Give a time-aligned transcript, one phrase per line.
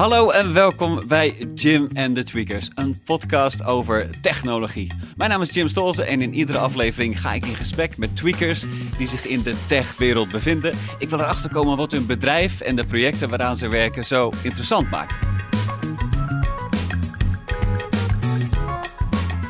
[0.00, 4.92] Hallo en welkom bij Jim and the Tweakers, een podcast over technologie.
[5.16, 8.64] Mijn naam is Jim Stolze en in iedere aflevering ga ik in gesprek met tweakers
[8.98, 10.74] die zich in de techwereld bevinden.
[10.98, 14.90] Ik wil erachter komen wat hun bedrijf en de projecten waaraan ze werken zo interessant
[14.90, 15.14] maakt.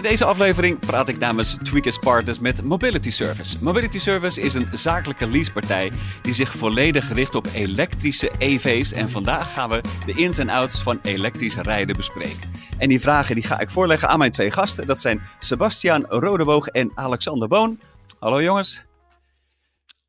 [0.00, 3.64] In deze aflevering praat ik namens Tweakers Partners met Mobility Service.
[3.64, 5.92] Mobility Service is een zakelijke leasepartij
[6.22, 8.92] die zich volledig richt op elektrische EV's.
[8.92, 12.52] En vandaag gaan we de ins en outs van elektrisch rijden bespreken.
[12.78, 14.86] En die vragen die ga ik voorleggen aan mijn twee gasten.
[14.86, 17.80] Dat zijn Sebastian Rodeboog en Alexander Boon.
[18.18, 18.84] Hallo jongens.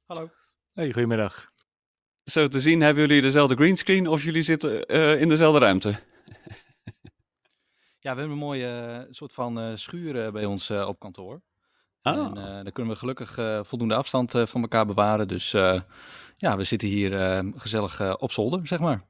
[0.06, 0.30] Hallo.
[0.74, 1.50] Hey, goedemiddag.
[2.24, 6.00] Zo te zien hebben jullie dezelfde greenscreen of jullie zitten uh, in dezelfde ruimte?
[8.04, 11.42] Ja, we hebben een mooie uh, soort van uh, schuur bij ons op kantoor.
[12.02, 12.16] Ah.
[12.16, 13.34] En dan kunnen we gelukkig
[13.68, 15.28] voldoende afstand van elkaar bewaren.
[15.28, 15.52] Dus
[16.38, 19.04] ja, we zitten hier gezellig op zolder, zeg maar.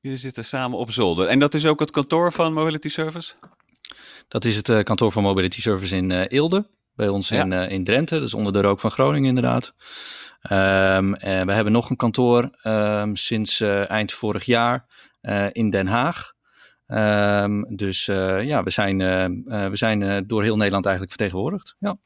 [0.00, 1.26] Jullie zitten samen op zolder.
[1.26, 3.34] En dat is ook het kantoor van Mobility Service?
[4.28, 6.68] Dat is het kantoor van Mobility Service in Eelde.
[6.94, 9.74] Bij ons in, in Drenthe, dus onder de rook van Groningen inderdaad.
[10.42, 14.86] Um, en we hebben nog een kantoor um, sinds eind vorig jaar
[15.52, 16.32] in Den Haag.
[16.92, 21.76] Um, dus uh, ja, we zijn, uh, uh, we zijn door heel Nederland eigenlijk vertegenwoordigd.
[21.78, 21.96] Ja.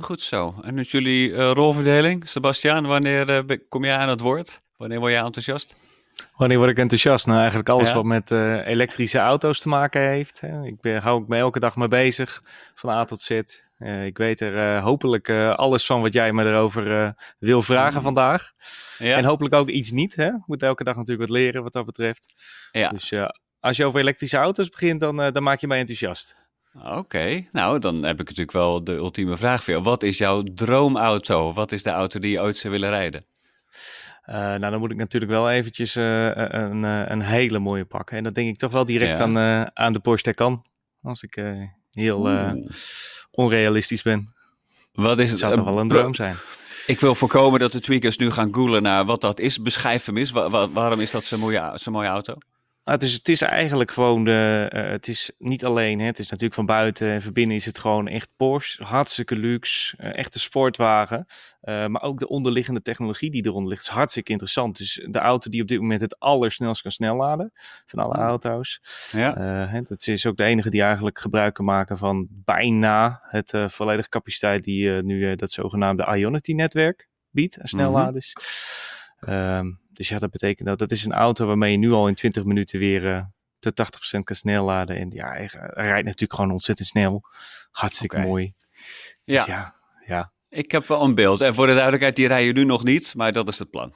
[0.00, 0.54] Goed zo.
[0.62, 2.28] En dus jullie rolverdeling.
[2.28, 4.62] Sebastiaan, wanneer kom jij aan het woord?
[4.76, 5.76] Wanneer word jij enthousiast?
[6.36, 7.26] Wanneer word ik enthousiast?
[7.26, 7.94] Nou, eigenlijk alles ja.
[7.94, 8.30] wat met
[8.66, 10.40] elektrische auto's te maken heeft.
[10.40, 10.64] Hè.
[10.64, 12.42] Ik ben, hou ik me elke dag mee bezig,
[12.74, 13.30] van A tot Z.
[14.04, 18.02] ik weet er hopelijk alles van wat jij me erover wil vragen mm.
[18.02, 18.52] vandaag.
[18.98, 19.16] Ja.
[19.16, 20.16] En hopelijk ook iets niet.
[20.16, 20.26] Hè?
[20.26, 22.32] Ik moet elke dag natuurlijk wat leren wat dat betreft.
[22.72, 22.88] Ja.
[22.88, 23.12] Dus
[23.62, 26.36] als je over elektrische auto's begint, dan, uh, dan maak je mij enthousiast.
[26.74, 27.48] Oké, okay.
[27.52, 29.84] nou dan heb ik natuurlijk wel de ultieme vraag voor jou.
[29.84, 31.52] Wat is jouw droomauto?
[31.52, 33.26] Wat is de auto die je ooit zou willen rijden?
[34.26, 38.16] Uh, nou, dan moet ik natuurlijk wel eventjes uh, een, een hele mooie pakken.
[38.16, 39.24] En dat denk ik toch wel direct ja.
[39.24, 40.64] aan, aan de Porsche Taycan.
[41.02, 41.42] Als ik
[41.90, 42.28] heel
[43.30, 44.32] onrealistisch ben.
[44.92, 45.30] Wat is het?
[45.30, 46.36] Het zou toch wel een droom zijn.
[46.86, 49.62] Ik wil voorkomen dat de tweakers nu gaan googlen naar wat dat is.
[49.62, 50.30] Beschrijf hem eens.
[50.30, 52.36] Wa wa waarom is dat zo'n mooie, zo mooie auto?
[52.84, 54.70] Nou, het, is, het is eigenlijk gewoon de.
[54.74, 55.98] Uh, het is niet alleen.
[55.98, 58.84] Hè, het is natuurlijk van buiten en van binnen is het gewoon echt Porsche.
[58.84, 59.96] Hartstikke luxe.
[60.00, 61.26] Uh, echte sportwagen.
[61.62, 64.78] Uh, maar ook de onderliggende technologie die eronder ligt is hartstikke interessant.
[64.78, 67.52] Dus de auto die op dit moment het allersnelst kan snelladen
[67.86, 68.80] van alle auto's.
[69.12, 69.36] Ja.
[69.68, 74.64] het is ook de enige die eigenlijk gebruik kan maken van bijna het volledige capaciteit
[74.64, 78.34] die nu dat zogenaamde Ionity-netwerk biedt aan snelladers.
[78.34, 79.01] Mm -hmm.
[79.92, 82.44] Dus ja, dat betekent dat dat is een auto waarmee je nu al in 20
[82.44, 83.22] minuten weer uh,
[83.58, 84.96] tot 80% kan snelladen.
[84.96, 87.22] En ja, hij, hij, rijdt natuurlijk gewoon ontzettend snel.
[87.70, 88.28] Hartstikke okay.
[88.28, 88.52] mooi.
[89.24, 89.44] Ja.
[89.44, 89.74] Dus ja,
[90.06, 90.32] ja.
[90.48, 91.40] Ik heb wel een beeld.
[91.40, 93.94] En voor de duidelijkheid, die rij je nu nog niet, maar dat is het plan.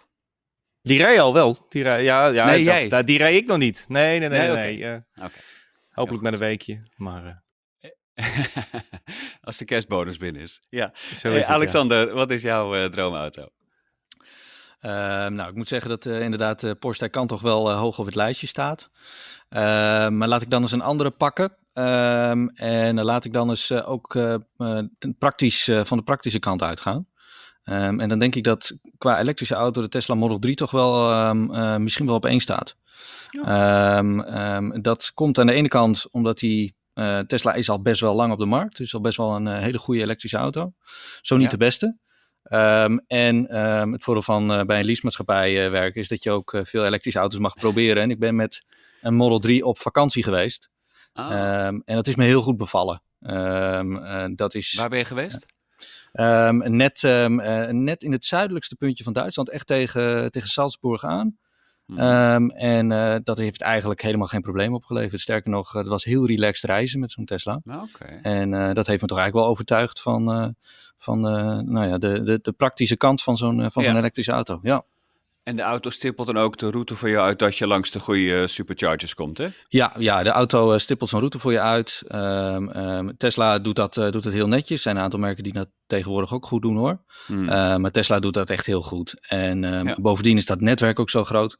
[0.82, 1.66] Die rij je al wel.
[1.68, 2.88] Die rij, ja, ja, nee, dat, jij.
[2.88, 3.84] Dat, die rij ik nog niet.
[3.88, 4.38] Nee, nee, nee.
[4.38, 4.64] nee, okay.
[4.64, 4.78] nee.
[4.78, 5.30] Uh, okay.
[5.90, 6.82] Hopelijk met een weekje.
[6.96, 7.34] Maar, uh.
[9.40, 10.62] Als de kerstbonus binnen is.
[10.68, 10.92] Ja.
[10.92, 12.12] Hey, is het, Alexander, ja.
[12.14, 13.48] wat is jouw droomauto?
[14.80, 14.92] Uh,
[15.26, 18.14] nou, ik moet zeggen dat uh, inderdaad uh, Porsche Taycan toch wel hoog op het
[18.14, 18.90] lijstje staat.
[19.48, 21.56] maar laat ik dan eens een andere pakken.
[21.72, 24.18] Ehm, en laat ik dan eens ook
[25.18, 27.06] praktisch, van de praktische kant uitgaan.
[27.68, 31.12] Um, en dan denk ik dat qua elektrische auto de Tesla Model 3 toch wel
[31.28, 32.76] um, misschien wel op één staat.
[33.30, 34.02] Ja.
[34.80, 36.76] dat komt aan de ene kant omdat die
[37.26, 38.76] Tesla is al best wel lang op de markt.
[38.76, 40.72] Dus al best wel een hele goede elektrische auto.
[41.20, 41.50] Zo niet ja.
[41.50, 41.96] de beste.
[42.48, 46.30] Um, en um, het voordeel van uh, bij een leasemaatschappij uh, werken is dat je
[46.30, 48.02] ook uh, veel elektrische auto's mag proberen.
[48.02, 48.64] En ik ben met
[49.00, 50.70] een Model 3 op vakantie geweest.
[51.14, 51.30] Oh.
[51.30, 53.02] Um, en dat is me heel goed bevallen.
[54.34, 55.46] dat is, Waar ben je geweest?
[56.62, 57.02] net,
[57.70, 61.38] net in het zuidelijkste puntje van Duitsland, echt tegen, tegen Salzburg aan.
[61.86, 62.00] Mhm.
[62.00, 62.50] Hmm.
[62.50, 62.88] en
[63.22, 65.20] dat heeft eigenlijk helemaal geen probleem opgeleverd.
[65.20, 67.60] Sterker nog, het was heel relaxed reizen met zo'n Tesla.
[67.64, 68.18] Okay.
[68.22, 70.54] En dat heeft me toch eigenlijk wel overtuigd van
[70.98, 74.58] van uh, nou ja, de, de, de praktische kant van zo'n van zo'n elektrische auto.
[74.62, 74.84] Ja.
[75.42, 78.00] En de auto stippelt dan ook de route voor je uit dat je langs de
[78.00, 79.48] goede superchargers komt, hè?
[79.68, 82.02] Ja, ja de auto stippelt zo'n route voor je uit.
[82.08, 84.76] Um, um, Tesla doet dat, uh, doet het heel netjes.
[84.76, 87.02] Er zijn een aantal merken die dat tegenwoordig ook goed doen, hoor.
[87.26, 87.44] Hmm.
[87.80, 89.14] maar Tesla doet dat echt heel goed.
[89.20, 89.96] En um, ja.
[90.00, 91.58] bovendien is dat netwerk ook zo groot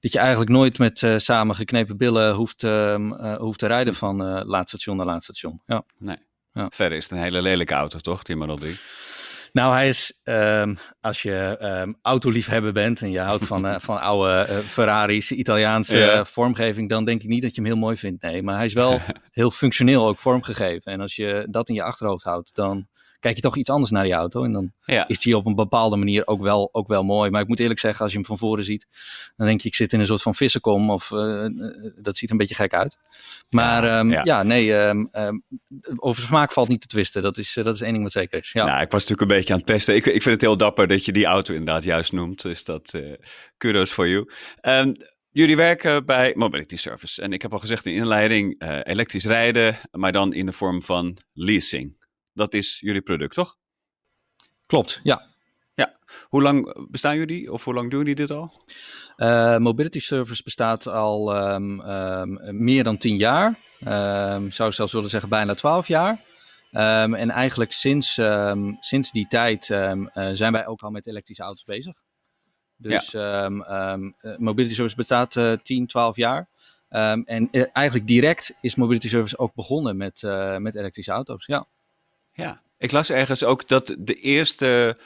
[0.00, 2.62] dat je eigenlijk nooit met uh, samen geknepen billen hoeft,
[3.38, 5.62] hoeft te rijden van laadstation naar laadstation.
[5.66, 5.84] Ja.
[5.98, 6.16] Nee.
[6.52, 6.66] Ja.
[6.70, 8.78] Verder is het een hele lelijke auto, toch, die Model 3?
[9.52, 14.00] Nou, hij is, um, als je um, autoliefhebber bent en je houdt van, uh, van
[14.00, 16.24] oude uh, Ferraris, Italiaanse ja.
[16.24, 18.22] vormgeving, dan denk ik niet dat je hem heel mooi vindt.
[18.22, 19.00] Nee, maar hij is wel
[19.30, 20.92] heel functioneel ook vormgegeven.
[20.92, 22.88] En als je dat in je achterhoofd houdt, dan
[23.20, 24.44] kijk je toch iets anders naar die auto.
[24.44, 25.08] En dan ja.
[25.08, 27.30] is die op een bepaalde manier ook wel, ook wel mooi.
[27.30, 28.86] Maar ik moet eerlijk zeggen, als je hem van voren ziet,
[29.36, 30.90] dan denk je, ik zit in een soort van vissenkom.
[30.90, 31.46] Of uh,
[31.96, 32.96] dat ziet een beetje gek uit.
[33.50, 34.42] Maar ja, um, ja.
[34.42, 35.42] nee, um, um,
[35.96, 37.22] over smaak valt niet te twisten.
[37.22, 38.52] Dat is, uh, dat is één ding wat zeker is.
[38.52, 38.64] Ja.
[38.64, 39.94] Nou, ik was natuurlijk een beetje aan het testen.
[39.94, 42.42] Ik, ik vind het heel dapper dat je die auto inderdaad juist noemt.
[42.42, 43.14] Dus dat, uh,
[43.56, 44.26] kudos voor you.
[45.32, 47.22] Jullie werken bij Mobility Service.
[47.22, 50.82] En ik heb al gezegd in inleiding, uh, elektrisch rijden, maar dan in de vorm
[50.82, 51.99] van leasing.
[52.32, 53.56] Dat is jullie product, toch?
[54.66, 55.28] Klopt, ja.
[55.74, 55.98] Ja.
[56.22, 58.62] Hoe lang bestaan jullie of hoe lang doen jullie dit al?
[59.16, 63.46] Uh, Mobility Service bestaat al um, um, meer dan tien jaar.
[63.46, 66.20] Um, zou ik zelfs willen zeggen bijna twaalf jaar.
[66.70, 68.20] en eigenlijk sinds,
[68.80, 69.92] sinds die tijd uh,
[70.32, 71.94] zijn wij ook al met elektrische auto's bezig.
[72.76, 73.48] Dus ja.
[74.38, 76.48] Mobility Service bestaat uh, 10, 12 jaar.
[76.88, 80.22] en eigenlijk direct is Mobility Service ook begonnen met,
[80.58, 81.46] met elektrische auto's.
[81.46, 81.66] Ja.
[82.40, 84.96] Ja, ik las ergens ook dat de eerste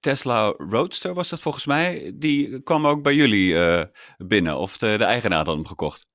[0.00, 3.82] Tesla Roadster was dat volgens mij, die kwam ook bij jullie uh,
[4.18, 6.06] binnen of de, de, eigenaar had hem gekocht.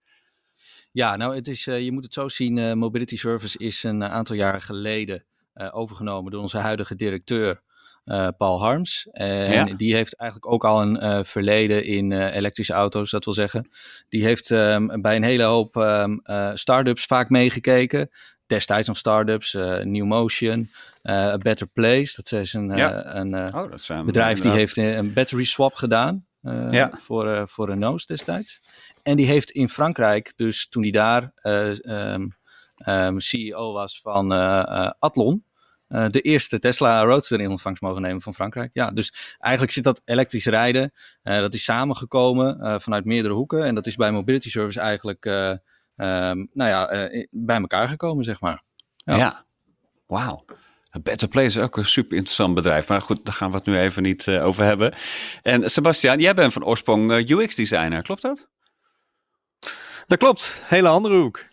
[0.91, 4.03] Ja, nou het is, uh, je moet het zo zien, uh, Mobility Service is een
[4.03, 5.25] aantal jaren geleden
[5.71, 7.61] overgenomen door onze huidige directeur
[8.37, 9.07] Paul Harms.
[9.11, 9.75] En ja.
[9.75, 13.69] die heeft eigenlijk ook al een verleden in elektrische auto's, dat wil zeggen.
[14.09, 16.21] Die heeft um, bij een hele hoop um,
[16.53, 18.09] start-ups vaak meegekeken
[18.45, 20.69] destijds nog startups, uh, New Motion,
[21.03, 22.13] uh, A Better Place.
[22.15, 23.05] Dat is een, ja.
[23.05, 26.25] uh, een oh, dat zijn bedrijf die heeft een battery swap gedaan
[26.71, 26.91] ja.
[26.93, 28.61] voor, voor Renault destijds.
[29.03, 32.35] En die heeft in Frankrijk, dus toen hij daar um,
[32.87, 34.31] um, CEO was van
[34.99, 35.43] Athlon,
[35.89, 38.69] uh, de eerste Tesla Roadster in ontvangst mogen nemen van Frankrijk.
[38.73, 40.93] Ja, dus eigenlijk zit dat elektrisch rijden,
[41.23, 43.63] uh, dat is samengekomen uh, vanuit meerdere hoeken.
[43.65, 45.25] En dat is bij Mobility Service eigenlijk
[45.95, 48.63] nou ja, uh, bij elkaar gekomen, zeg maar.
[48.95, 49.45] Ja, ja.
[50.05, 50.45] wauw.
[51.03, 52.87] Better Place is ook een super interessant bedrijf.
[52.87, 54.93] Maar goed, daar gaan we het nu even niet uh, over hebben.
[55.41, 58.47] En Sebastian, jij bent van oorsprong uh, UX-designer, klopt dat?
[60.07, 61.45] Dat klopt, hele andere hoek.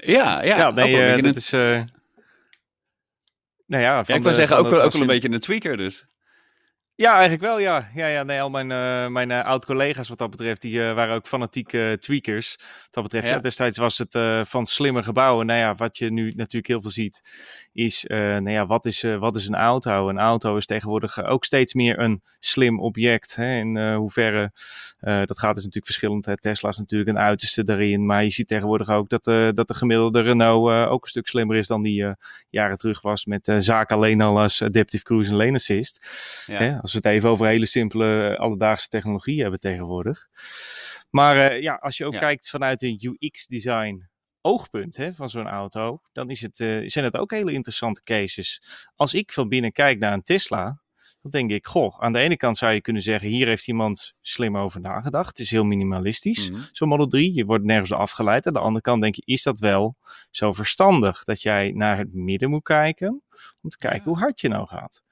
[0.00, 0.56] Ja, ja.
[0.56, 1.50] ja nee, dat is...
[1.50, 1.86] nou
[3.66, 6.06] ja, ja, ik wil zeggen, ook, ook wel een beetje een tweaker dus.
[6.96, 7.90] Ja, eigenlijk wel, ja.
[7.94, 11.14] Ja, ja nee, al mijn, uh, mijn uh, oud-collega's wat dat betreft, die uh, waren
[11.14, 12.56] ook fanatieke tweakers.
[12.58, 13.32] Wat dat betreft, ja.
[13.32, 14.18] ja destijds was het
[14.48, 15.46] van slimme gebouwen.
[15.46, 17.20] Nou ja, wat je nu natuurlijk heel veel ziet,
[17.74, 20.08] is, nou ja, wat is, wat is een auto?
[20.08, 23.36] Een auto is tegenwoordig ook steeds meer een slim object.
[23.36, 23.58] Hè?
[23.58, 24.52] In hoeverre,
[25.00, 26.26] dat gaat dus natuurlijk verschillend.
[26.26, 26.36] Hè?
[26.36, 28.06] Tesla is natuurlijk een uiterste daarin.
[28.06, 29.24] Maar je ziet tegenwoordig ook dat,
[29.56, 32.14] dat de gemiddelde Renault ook een stuk slimmer is dan die
[32.50, 33.24] jaren terug was.
[33.24, 36.08] Met zaak alleen al als Adaptive Cruise en Lane Assist.
[36.46, 36.58] Ja.
[36.58, 36.80] Hè?
[36.80, 40.28] Als we het even over hele simpele eh, alledaagse technologie hebben tegenwoordig.
[41.10, 42.18] Maar ja, als je ook ja.
[42.18, 44.08] kijkt vanuit een UX-design
[44.44, 48.62] oogpunt hè, van zo'n auto, dan is het, uh, zijn het ook hele interessante cases.
[48.96, 50.82] Als ik van binnen kijk naar een Tesla,
[51.22, 54.14] dan denk ik, goh, aan de ene kant zou je kunnen zeggen, hier heeft iemand
[54.20, 55.28] slim over nagedacht.
[55.28, 56.64] Het is heel minimalistisch, mm -hmm.
[56.72, 57.34] zo'n Model 3.
[57.34, 58.46] Je wordt nergens afgeleid.
[58.46, 59.96] Aan de andere kant denk je, is dat wel
[60.30, 63.22] zo verstandig dat jij naar het midden moet kijken,
[63.62, 64.08] om te kijken ja.
[64.08, 65.02] hoe hard je nou gaat.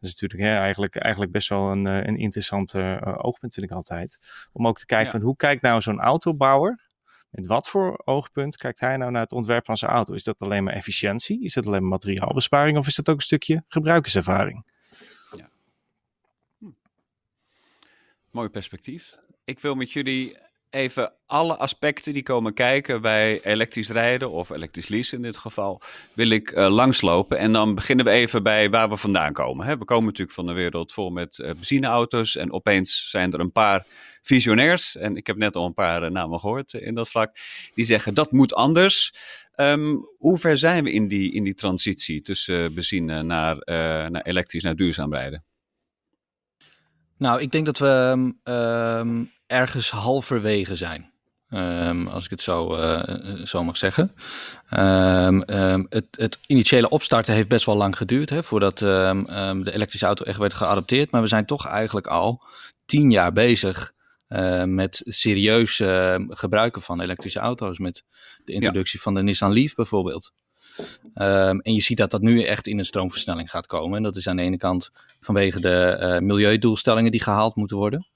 [0.00, 3.76] Dat is natuurlijk hè, eigenlijk, eigenlijk best wel een, een interessant uh, oogpunt, vind ik
[3.76, 4.18] altijd.
[4.52, 5.12] Om ook te kijken ja.
[5.12, 6.87] van hoe kijkt nou zo'n autobouwer
[7.30, 10.14] met wat voor oogpunt kijkt hij nou naar het ontwerp van zijn auto?
[10.14, 11.44] Is dat alleen maar efficiëntie?
[11.44, 12.78] Is dat alleen maar materiaalbesparing?
[12.78, 14.66] Of is dat ook een stukje gebruikerservaring?
[15.36, 15.50] Ja.
[16.58, 16.70] Hm.
[18.30, 19.16] Mooi perspectief.
[19.44, 20.38] Ik wil met jullie
[20.70, 25.82] even alle aspecten die komen kijken bij elektrisch rijden of elektrisch leasen in dit geval,
[26.12, 27.38] wil ik uh, langslopen.
[27.38, 29.66] En dan beginnen we even bij waar we vandaan komen.
[29.66, 29.78] Hè.
[29.78, 33.52] We komen natuurlijk van een wereld vol met uh, benzineauto's en opeens zijn er een
[33.52, 33.84] paar
[34.22, 37.36] visionairs, en ik heb net al een paar uh, namen gehoord in dat vlak,
[37.74, 39.14] die zeggen dat moet anders.
[39.56, 43.56] Um, hoe ver zijn we in die, in die transitie tussen benzine naar,
[44.10, 45.44] naar elektrisch, naar duurzaam rijden?
[47.16, 51.10] Nou, ik denk dat we um, ergens halverwege zijn.
[51.50, 54.12] Um, als ik het zo, uh, zo mag zeggen.
[54.70, 60.06] Um, um, het, het, initiële opstarten heeft best wel lang geduurd hè, voordat de elektrische
[60.06, 61.10] auto echt werd geadopteerd.
[61.10, 62.42] Maar we zijn toch eigenlijk al
[62.84, 63.92] tien jaar bezig
[64.28, 67.78] uh, met serieus uh, gebruiken van elektrische auto's.
[67.78, 68.04] Met
[68.44, 69.04] de introductie ja.
[69.04, 70.32] van de Nissan Leaf bijvoorbeeld.
[71.14, 73.96] Um, en je ziet dat dat nu echt in een stroomversnelling gaat komen.
[73.96, 74.90] En dat is aan de ene kant
[75.20, 78.06] vanwege de uh, milieudoelstellingen die gehaald moeten worden.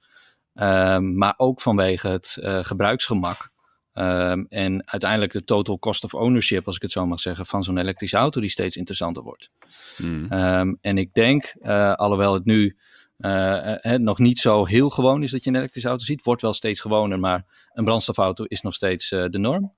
[0.55, 3.53] Um, maar ook vanwege het uh, gebruiksgemak
[3.93, 7.65] Ehm, en uiteindelijk de total cost of ownership, als ik het zo mag zeggen, van
[7.65, 9.51] zo'n elektrische auto die steeds interessanter wordt.
[9.97, 10.27] Hmm.
[10.29, 12.77] Ehm, en ik denk, uh, alhoewel het nu
[13.19, 16.53] uh, nog niet zo heel gewoon is dat je een elektrische auto ziet, wordt wel
[16.53, 19.75] steeds gewoner, maar een brandstofauto is nog steeds de norm.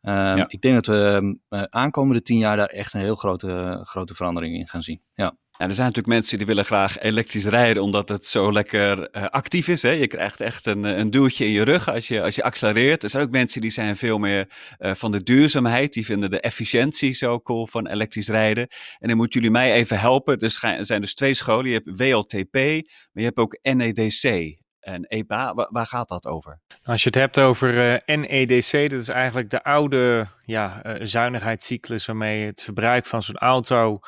[0.00, 0.48] Ja.
[0.48, 1.38] Ik denk dat we
[1.70, 5.02] aankomende tien jaar daar echt een heel grote, grote verandering in gaan zien.
[5.14, 5.36] Ja.
[5.58, 9.24] Ja, er zijn natuurlijk mensen die willen graag elektrisch rijden omdat het zo lekker uh,
[9.24, 9.82] actief is.
[9.82, 9.90] Hè?
[9.90, 13.02] Je krijgt echt een, een duwtje in je rug als je, als je accelereert.
[13.02, 14.48] Er zijn ook mensen die zijn veel meer
[14.78, 15.92] uh, van de duurzaamheid.
[15.92, 18.68] Die vinden de efficiëntie zo cool van elektrisch rijden.
[18.98, 20.38] En dan moeten jullie mij even helpen.
[20.38, 21.70] Er zijn dus twee scholen.
[21.70, 22.82] Je hebt WLTP, maar
[23.12, 24.56] je hebt ook NEDC.
[24.86, 26.60] En EPA, waar, waar, gaat dat over?
[26.82, 32.06] Als je het hebt over uh, NEDC, dat is eigenlijk de oude ja, uh, zuinigheidscyclus
[32.06, 33.98] waarmee het verbruik van zo'n auto uh,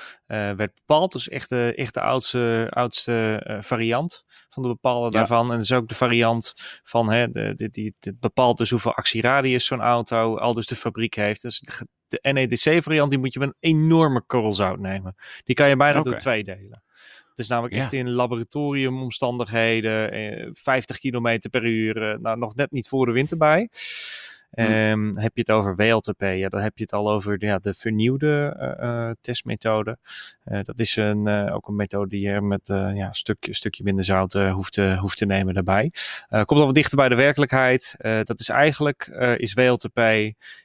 [0.52, 1.12] werd bepaald.
[1.12, 5.18] Dus echt de, echt de oudste, oudste variant van de bepalen ja.
[5.18, 5.46] daarvan.
[5.46, 8.94] En dat is ook de variant van, hè, de, de, die, het bepaalt dus hoeveel
[8.94, 11.42] actieradius zo'n auto al dus de fabriek heeft.
[11.42, 15.14] Dus de, de NEDC-variant, die moet je met een enorme korrelzout nemen.
[15.44, 16.12] Die kan je bijna okay.
[16.12, 16.82] door twee delen.
[17.38, 17.82] Het is namelijk ja.
[17.82, 23.12] echt in laboratoriumomstandigheden, eh, 50 km per uur, eh, nou, nog net niet voor de
[23.12, 23.68] winter bij.
[24.50, 24.72] Hmm.
[24.72, 27.74] Um, heb je het over WLTP, ja, dan heb je het al over ja, de
[27.74, 29.98] vernieuwde uh, testmethode.
[30.44, 33.82] Uh, dat is een, uh, ook een methode die je met ja, een stukje, stukje
[33.82, 35.92] minder zout hoeft, te, hoeft te nemen daarbij.
[36.28, 37.94] komt al wat dichter bij de werkelijkheid.
[37.98, 40.00] dat is eigenlijk, is WLTP,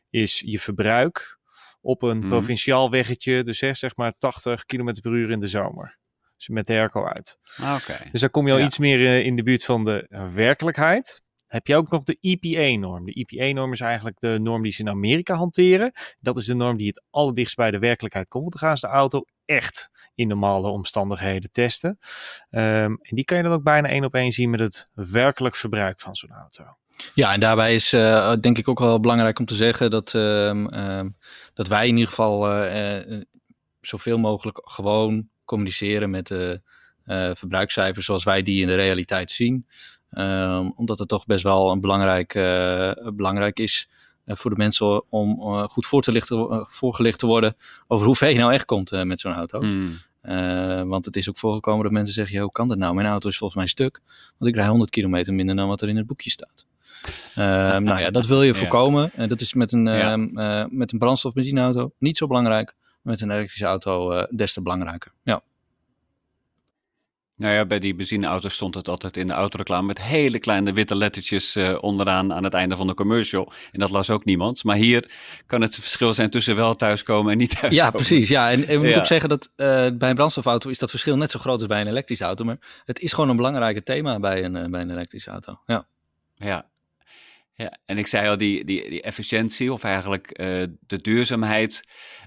[0.10, 1.38] is je verbruik
[1.82, 2.27] op een Mhm.
[2.27, 6.01] provinciaal weggetje, dus hè, zeg maar 80 km per uur in de zomer.
[6.47, 7.38] Met de airco uit.
[7.75, 8.09] Oké.
[8.12, 8.65] Dus dan kom je al Ja.
[8.65, 11.21] iets meer eh, in de buurt van de eh, werkelijkheid.
[11.47, 13.05] Heb je ook nog de EPA-norm.
[13.05, 15.91] De EPA-norm is eigenlijk de norm die ze in Amerika hanteren.
[16.19, 18.43] Dat is de norm die het allerdichtst bij de werkelijkheid komt.
[18.43, 21.97] Want dan gaan ze de auto echt in normale omstandigheden testen.
[22.50, 25.55] Ehm, en die kan je dan ook bijna één op één zien met het werkelijk
[25.55, 26.63] verbruik van zo'n auto.
[27.13, 30.65] Ja, en daarbij is eh, denk ik ook wel belangrijk om te zeggen dat, ehm,
[30.65, 31.09] ehm,
[31.53, 32.45] dat wij in ieder geval
[33.81, 36.62] zoveel mogelijk gewoon communiceren met de
[37.05, 39.67] eh, verbruikscijfers zoals wij die in de realiteit zien.
[40.10, 43.89] Ehm, omdat het toch best wel een belangrijk, eh, belangrijk is
[44.25, 45.38] eh, voor de mensen om
[45.69, 47.55] goed voor te lichten, voorgelicht te worden
[47.88, 49.60] over hoe ver je nou echt komt met zo'n auto.
[49.60, 49.98] Hmm.
[50.89, 52.93] Want het is ook voorgekomen dat mensen zeggen, hoe kan dat nou?
[52.93, 54.00] Mijn auto is volgens mij stuk,
[54.38, 56.65] want ik rij 100 kilometer minder dan wat er in het boekje staat.
[57.36, 59.12] Ehm, nou ja, dat wil je voorkomen.
[59.13, 60.12] En dat is met een, Ja.
[60.12, 62.75] ehm, eh, met een niet zo belangrijk.
[63.03, 65.12] Met een elektrische auto eh, des te belangrijker.
[65.24, 65.41] Ja.
[67.36, 70.95] Nou ja, bij die benzineauto stond het altijd in de autoreclame met hele kleine witte
[70.95, 73.51] lettertjes eh, onderaan aan het einde van de commercial.
[73.72, 74.63] En dat las ook niemand.
[74.63, 75.12] Maar hier
[75.45, 77.86] kan het verschil zijn tussen wel thuiskomen en niet thuiskomen.
[77.86, 78.29] Ja, precies.
[78.29, 81.17] Ja, en, en we moeten ook zeggen dat eh, bij een brandstofauto is dat verschil
[81.17, 82.45] net zo groot als bij een elektrische auto.
[82.45, 85.60] Maar het is gewoon een belangrijk thema bij een, bij een elektrische auto.
[85.65, 85.88] Ja.
[86.36, 86.72] Ja.
[87.55, 91.81] Ja, en ik zei al, die, die, die efficiëntie of eigenlijk eh, de duurzaamheid.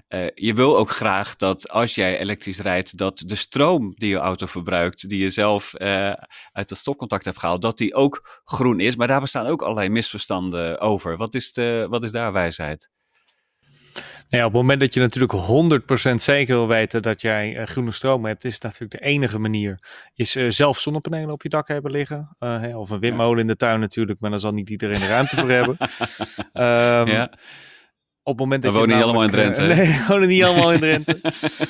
[0.07, 4.17] eh, je wil ook graag dat als jij elektrisch rijdt, dat de stroom die je
[4.17, 6.11] auto verbruikt, die je zelf eh,
[6.51, 8.95] uit het stopcontact hebt gehaald, dat die ook groen is.
[8.95, 11.17] Maar daar bestaan ook allerlei misverstanden over.
[11.17, 12.89] Wat is, de, wat is daar wijsheid?
[14.29, 15.33] Nou ja, op het moment dat je natuurlijk
[16.11, 19.79] 100% zeker wil weten dat jij eh, groene stroom hebt, is natuurlijk de enige manier.
[20.15, 22.35] Is eh, zelf zonnepanelen op je dak hebben liggen.
[22.39, 25.35] eh, of een windmolen in de tuin natuurlijk, maar daar zal niet iedereen de ruimte
[25.35, 25.77] voor hebben.
[26.53, 27.31] Ehm, ja.
[28.23, 29.67] Op het moment dat We je wonen niet allemaal in Drenthe, hè?
[29.75, 31.21] nee, we wonen niet allemaal in Drenthe.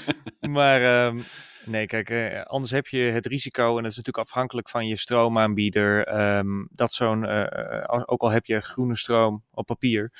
[0.58, 1.20] maar ehm,
[1.68, 4.96] nee, kijk, eh, anders heb je het risico, en dat is natuurlijk afhankelijk van je
[4.96, 10.12] stroomaanbieder, ehm, dat zo'n, eh, eh, ook al heb je groene stroom op papier,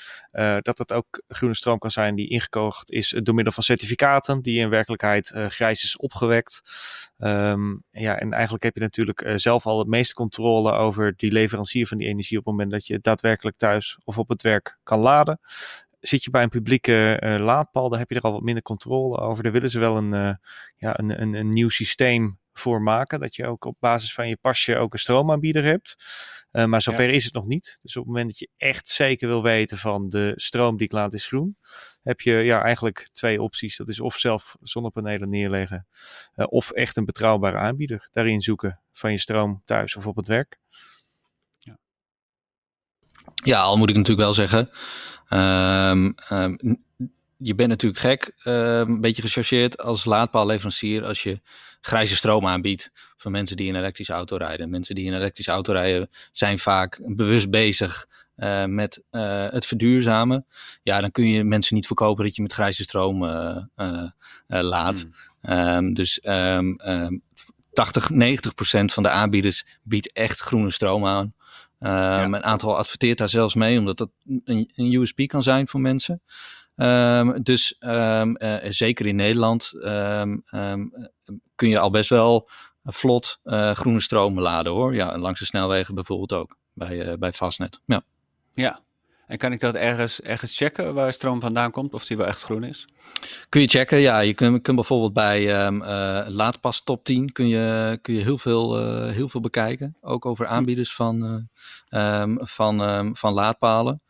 [0.62, 4.60] dat het ook groene stroom kan zijn die ingekocht is door middel van certificaten, die
[4.60, 6.60] in werkelijkheid grijs is opgewekt.
[7.18, 11.86] Ehm, ja, en eigenlijk heb je natuurlijk zelf al het meeste controle over die leverancier
[11.86, 14.98] van die energie op het moment dat je daadwerkelijk thuis of op het werk kan
[14.98, 15.40] laden.
[16.00, 19.18] Zit je bij een publieke eh, laadpaal, dan heb je er al wat minder controle
[19.18, 19.42] over.
[19.42, 20.34] Daar willen ze wel een, eh,
[20.76, 23.18] ja, een, een, een nieuw systeem voor maken.
[23.18, 25.96] Dat je ook op basis van je pasje ook een stroomaanbieder hebt.
[26.50, 27.78] Eh, maar zover is het nog niet.
[27.82, 30.92] Dus op het moment dat je echt zeker wil weten van de stroom die ik
[30.92, 31.56] laat is groen,
[32.02, 33.76] heb je ja, eigenlijk twee opties.
[33.76, 35.86] Dat is of zelf zonnepanelen neerleggen,
[36.34, 40.58] of echt een betrouwbare aanbieder daarin zoeken van je stroom thuis of op het werk.
[43.44, 44.70] Ja, al moet ik natuurlijk wel zeggen.
[45.28, 46.54] ehm, ehm,
[47.36, 51.40] je bent natuurlijk gek, ehm, een beetje gechargeerd als laadpaalleverancier als je
[51.80, 54.70] grijze stroom aanbiedt voor mensen die een elektrische auto rijden.
[54.70, 60.46] Mensen die een elektrische auto rijden zijn vaak bewust bezig eh, met eh, het verduurzamen.
[60.82, 64.08] Ja, dan kun je mensen niet verkopen dat je met grijze stroom eh,
[64.46, 65.06] laat.
[65.40, 65.94] Hmm.
[65.94, 67.18] Dus ehm, ehm,
[67.72, 71.34] 80, 90 procent van de aanbieders biedt echt groene stroom aan.
[71.80, 74.10] Um, Een aantal adverteert daar zelfs mee, omdat dat
[74.44, 76.22] een, een USP kan zijn voor mensen.
[76.76, 79.70] Um, dus um, uh, zeker in Nederland
[81.54, 82.48] kun je al best wel
[82.82, 84.94] vlot uh, groene stromen laden hoor.
[84.94, 87.80] Ja, langs de snelwegen bijvoorbeeld ook, bij, uh, bij Fastnet.
[87.84, 88.02] Ja.
[88.54, 88.80] ja,
[89.28, 92.42] en kan ik dat ergens, ergens checken waar stroom vandaan komt, of die wel echt
[92.42, 92.86] groen is?
[93.48, 94.20] Kun je checken, ja.
[94.20, 98.38] Je kunt, kunt bijvoorbeeld bij um, uh, Laadpas Top 10 kun je, kun je heel,
[98.38, 99.96] veel, uh, heel veel bekijken.
[100.00, 101.46] Ook over aanbieders van,
[101.90, 104.02] uh, um, van, um, van laadpalen.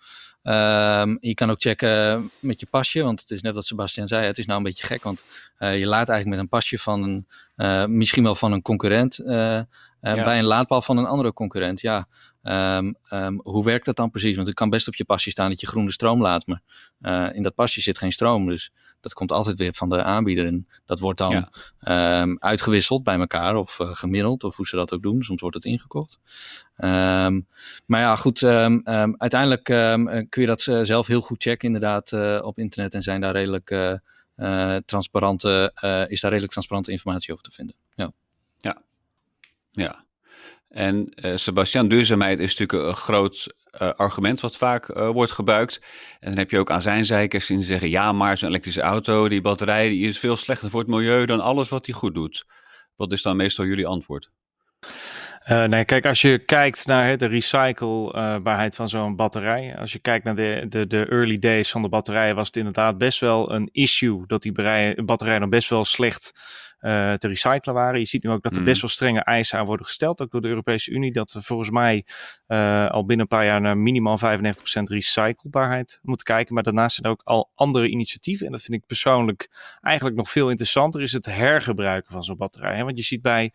[1.21, 4.39] je kan ook checken met je pasje, want het is net wat Sebastian zei, het
[4.39, 5.25] is nou een beetje gek, want
[5.59, 9.67] je laat eigenlijk met een pasje van een, misschien wel van een concurrent, ja.
[10.01, 11.81] bij een laadpaal van een andere concurrent.
[11.81, 12.09] Ja,
[12.51, 14.35] Um, um, hoe werkt dat dan precies?
[14.35, 16.63] Want het kan best op je pasje staan dat je groene stroom laat, maar
[17.01, 18.47] uh, in dat pasje zit geen stroom.
[18.47, 20.47] Dus dat komt altijd weer van de aanbieder.
[20.47, 21.49] En dat wordt dan
[21.81, 22.21] ja.
[22.21, 25.23] um, uitgewisseld bij elkaar of uh, gemiddeld, of hoe ze dat ook doen.
[25.23, 26.19] Soms wordt het ingekocht.
[27.87, 29.65] maar ja, goed, uiteindelijk
[30.29, 32.95] kun je dat zelf heel goed checken, inderdaad, uh, op internet.
[32.95, 33.99] En zijn daar redelijk,
[34.85, 35.73] transparante,
[36.09, 37.75] is daar redelijk transparante informatie over te vinden.
[37.95, 38.13] Ja.
[38.59, 38.83] Ja.
[39.71, 40.07] Ja.
[40.69, 45.81] En uh, Sebastian, duurzaamheid is natuurlijk een groot uh, argument wat vaak uh, wordt gebruikt.
[46.21, 49.29] En dan heb je ook aan zijn zijkers die zeggen, ja, maar zo'n elektrische auto,
[49.29, 52.45] die batterij, die is veel slechter voor het milieu dan alles wat hij goed doet.
[52.97, 54.31] Wat is dan meestal jullie antwoord?
[55.49, 59.77] Nee, kijk, als je kijkt naar de recyclebaarheid van zo'n batterij.
[59.79, 62.99] Als je kijkt naar de, de, de early days van de batterijen, was het inderdaad
[62.99, 64.53] best wel een issue dat die
[65.05, 66.33] batterijen dan best wel slecht
[66.81, 67.99] uh, te recyclen waren.
[67.99, 70.41] Je ziet nu ook dat er best wel strenge eisen aan worden gesteld, ook door
[70.41, 72.05] de Europese Unie, dat we volgens mij
[72.49, 74.23] uh, al binnen een paar jaar naar minimaal 95%
[74.83, 76.55] recyclebaarheid moeten kijken.
[76.55, 78.47] Maar daarnaast zijn er ook al andere initiatieven.
[78.47, 82.77] En dat vind ik persoonlijk eigenlijk nog veel interessanter, is het hergebruiken van zo'n batterij.
[82.77, 82.85] Hè?
[82.85, 83.53] Want je ziet bij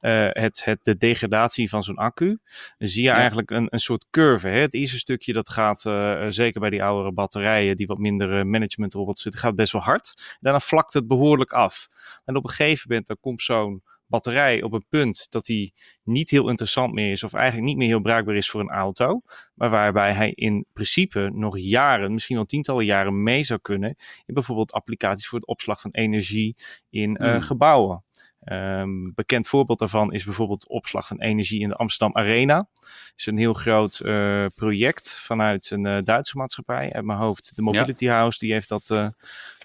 [0.00, 2.38] uh, het, het, de degradatie van zo'n accu,
[2.78, 3.16] dan zie je ja.
[3.16, 4.48] eigenlijk een, een soort curve.
[4.48, 4.60] Hè?
[4.60, 5.80] Het eerste stukje dat gaat,
[6.28, 10.36] zeker bij die oudere batterijen, die wat minder management erop zitten, gaat best wel hard.
[10.40, 11.88] Daarna vlakt het behoorlijk af.
[12.24, 16.30] En op een gegeven moment dan komt zo'n batterij op een punt dat die niet
[16.30, 19.20] heel interessant meer is of eigenlijk niet meer heel bruikbaar is voor een auto,
[19.54, 24.34] maar waarbij hij in principe nog jaren, misschien wel tientallen jaren mee zou kunnen in
[24.34, 26.56] bijvoorbeeld applicaties voor het opslag van energie
[26.90, 27.40] in uh, mm.
[27.40, 28.04] gebouwen.
[28.52, 32.56] Um, bekend voorbeeld daarvan is bijvoorbeeld opslag van energie in de Amsterdam Arena.
[32.56, 36.92] Dat is een heel groot uh, project vanuit een uh, Duitse maatschappij.
[36.92, 38.14] Uit mijn hoofd, de Mobility ja.
[38.14, 39.12] House, die heeft dat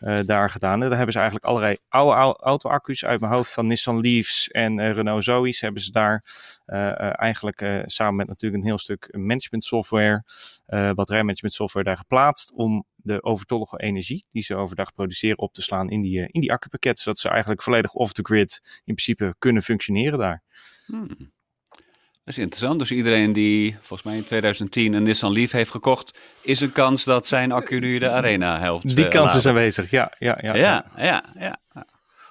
[0.02, 0.74] uh, daar gedaan.
[0.74, 4.48] En daar hebben ze eigenlijk allerlei oude, oude auto-accu's uit mijn hoofd van Nissan Leafs
[4.48, 5.62] en Renault Zoe's.
[5.62, 6.24] Hebben ze daar
[7.12, 10.24] eigenlijk samen met natuurlijk een heel stuk management software,
[10.66, 15.90] batterijmanagement software daar geplaatst om de overtollige energie die ze overdag produceren op te slaan
[15.90, 17.00] in die, die accupakket.
[17.00, 20.44] Zodat ze eigenlijk volledig off the grid in principe kunnen functioneren daar.
[20.86, 21.32] Hmm.
[22.32, 22.80] Dat is interessant.
[22.80, 27.04] Dus iedereen die volgens mij in 2010 een Nissan Leaf heeft gekocht, is een kans
[27.04, 28.96] dat zijn accu nu de arena helpt.
[28.96, 30.15] Die uh, kans is aanwezig, ja.
[30.20, 30.86] Ja, ja, ja.
[30.98, 31.86] ja, ja, ja.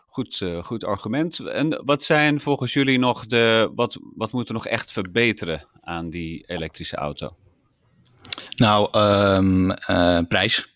[0.06, 1.38] Goed, uh, goed argument.
[1.38, 6.10] En wat zijn volgens jullie nog de, wat, wat moeten we nog echt verbeteren aan
[6.10, 7.36] die elektrische auto?
[8.56, 10.74] Nou, um, uh, prijs.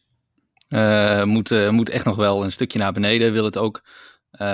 [0.69, 3.33] Uh, moet, uh, moet echt nog wel een stukje naar beneden.
[3.33, 3.83] Wil het ook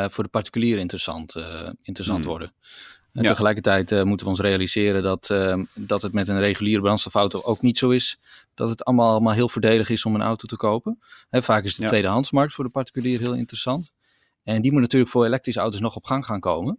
[0.09, 1.35] voor de particulier interessant,
[1.83, 2.29] interessant hmm.
[2.29, 2.53] worden.
[3.13, 3.29] En ja.
[3.29, 7.79] tegelijkertijd moeten we ons realiseren dat, ehm, dat het met een reguliere brandstofauto ook niet
[7.79, 8.19] zo is.
[8.55, 10.99] Dat het allemaal, allemaal heel voordelig is om een auto te kopen.
[11.29, 11.89] He, vaak is de ja.
[11.89, 13.91] tweedehandsmarkt voor de particulier heel interessant.
[14.43, 16.79] En die moet natuurlijk voor elektrische auto's nog op gang gaan komen.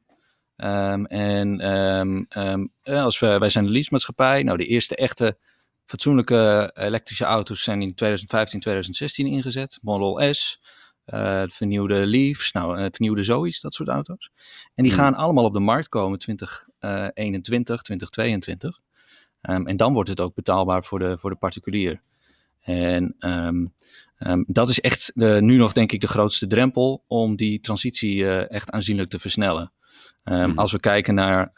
[0.55, 1.69] Um, en
[2.37, 4.43] um, als we, wij zijn de leasemaatschappij.
[4.43, 5.37] Nou, de eerste echte
[5.85, 9.79] fatsoenlijke elektrische auto's zijn in 2015, 2016 ingezet.
[9.81, 10.61] Model S,
[11.05, 14.31] uh, vernieuwde Leafs, nou, uh, vernieuwde Zoe's, dat soort auto's.
[14.75, 14.97] En die mm.
[14.97, 18.79] gaan allemaal op de markt komen 2021, 2022.
[19.41, 21.99] Um, en dan wordt het ook betaalbaar voor de, voor de particulier.
[22.61, 23.73] En um,
[24.19, 28.15] um, dat is echt de, nu nog, denk ik, de grootste drempel om die transitie
[28.15, 29.71] uh, echt aanzienlijk te versnellen.
[30.23, 30.57] Mm.
[30.57, 31.51] Als we kijken naar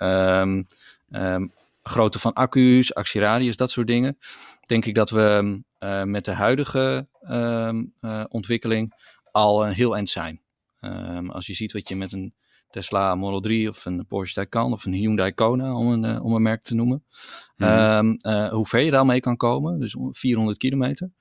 [1.84, 4.18] grootte van accu's, actieradius, dat soort dingen.
[4.66, 8.94] Denk ik dat we uh, met de huidige uh, ontwikkeling
[9.34, 10.42] al heel eind zijn.
[10.82, 12.34] Um, als je ziet wat je met een
[12.70, 16.42] Tesla Model 3 of een Porsche Taycan of een Hyundai Kona, om een, om een
[16.42, 17.04] merk te noemen.
[17.56, 17.68] Mm.
[17.68, 18.18] Um,
[18.50, 21.12] hoe ver je daarmee kan komen, dus 400 kilometer,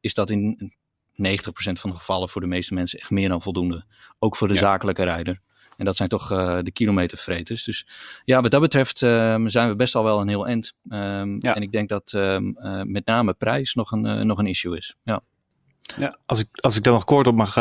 [0.00, 0.74] is dat in
[1.12, 1.12] 90%
[1.52, 3.84] van de gevallen voor de meeste mensen echt meer dan voldoende.
[4.18, 4.60] Ook voor de ja.
[4.60, 5.40] zakelijke rijder.
[5.76, 7.64] En dat zijn toch uh, de kilometervreters.
[7.64, 7.86] Dus
[8.24, 10.74] ja, wat dat betreft um, zijn we best al wel een heel eind.
[10.88, 11.54] Um, ja.
[11.54, 12.12] En ik denk dat
[12.84, 14.96] met name prijs nog een, nog een issue is.
[15.02, 15.22] Ja.
[15.96, 16.18] Ja.
[16.26, 17.56] Als, ik, als ik daar nog kort op mag,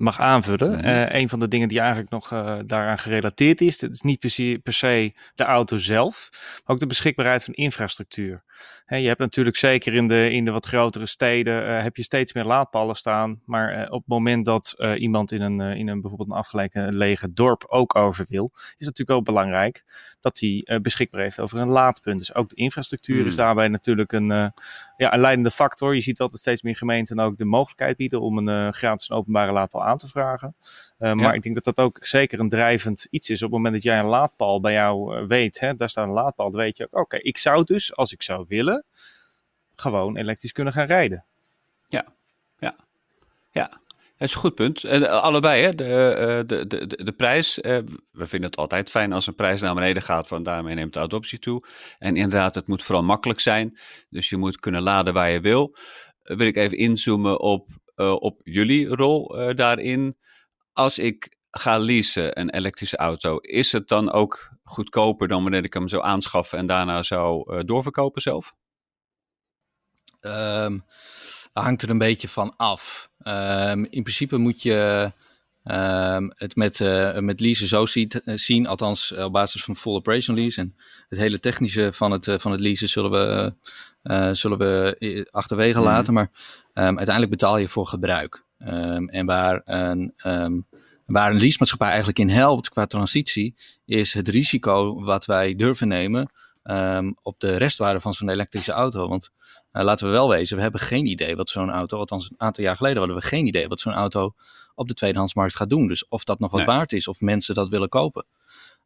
[0.00, 0.70] mag aanvullen.
[0.70, 4.18] Mm een van de dingen die eigenlijk nog uh, daaraan gerelateerd is, dat is niet
[4.18, 8.42] per se, per se, de auto zelf, maar ook de beschikbaarheid van infrastructuur.
[8.86, 12.44] je hebt natuurlijk zeker in de, in de wat grotere steden, heb je steeds meer
[12.44, 16.96] laadpalen staan, maar op het moment dat iemand in een, in een bijvoorbeeld een afgelegen
[16.96, 19.84] lege dorp ook over wil, is het natuurlijk ook belangrijk
[20.20, 22.18] dat hij beschikbaar heeft over een laadpunt.
[22.18, 23.38] Dus ook de infrastructuur is mm.
[23.38, 24.52] daarbij natuurlijk een,
[25.00, 25.94] ja, een leidende factor.
[25.94, 29.84] Je ziet dat steeds meer gemeenten ook de mogelijkheid bieden om een gratis openbare laadpaal
[29.84, 30.54] aan te vragen.
[30.98, 33.42] Uh, maar ik denk dat dat ook zeker een drijvend iets is.
[33.42, 36.12] Op het moment dat jij een laadpaal bij jou uh, weet, hè, daar staat een
[36.12, 38.84] laadpaal, dan weet je ook, oké, ik zou dus, als ik zou willen,
[39.74, 41.24] gewoon elektrisch kunnen gaan rijden.
[41.88, 42.04] Ja,
[42.58, 42.76] ja,
[43.50, 43.80] ja.
[44.20, 44.84] Dat is een goed punt.
[44.84, 45.74] En uh, allebei, hè?
[45.74, 47.56] De, de, de, de, de prijs.
[48.10, 51.00] we vinden het altijd fijn als een prijs naar beneden gaat, want daarmee neemt de
[51.00, 51.64] adoptie toe.
[51.98, 53.78] En inderdaad, het moet vooral makkelijk zijn.
[54.08, 55.76] Dus je moet kunnen laden waar je wil.
[56.22, 60.16] wil ik even inzoomen op op jullie rol daarin.
[60.72, 65.74] Als ik ga leasen een elektrische auto, is het dan ook goedkoper dan wanneer ik
[65.74, 68.54] hem zou aanschaffen en daarna zou doorverkopen zelf?
[70.20, 70.84] Um,
[71.52, 73.09] hangt er een beetje van af.
[73.24, 75.12] Um, in principe moet je
[75.64, 79.94] um, het met, uh, met leasen zo ziet, uh, zien, althans op basis van full
[79.94, 80.60] operation lease.
[80.60, 80.76] En
[81.08, 83.54] het hele technische van het, van het leasen zullen we,
[84.34, 85.84] zullen we achterwege mm.
[85.84, 86.14] laten.
[86.14, 86.30] Maar
[86.74, 88.44] Um, uiteindelijk betaal je voor gebruik.
[88.58, 90.14] En waar een,
[91.06, 93.54] waar een leasemaatschappij eigenlijk in helpt qua transitie,
[93.84, 96.30] is het risico wat wij durven nemen
[97.22, 99.08] op de restwaarde van zo'n elektrische auto.
[99.08, 99.30] Want
[99.72, 102.64] uh, laten we wel wezen, we hebben geen idee wat zo'n auto, althans een aantal
[102.64, 104.34] jaar geleden hadden we geen idee wat zo'n auto
[104.74, 105.86] op de tweedehandsmarkt gaat doen.
[105.86, 108.26] Dus of dat nog wat waard is, of mensen dat willen kopen.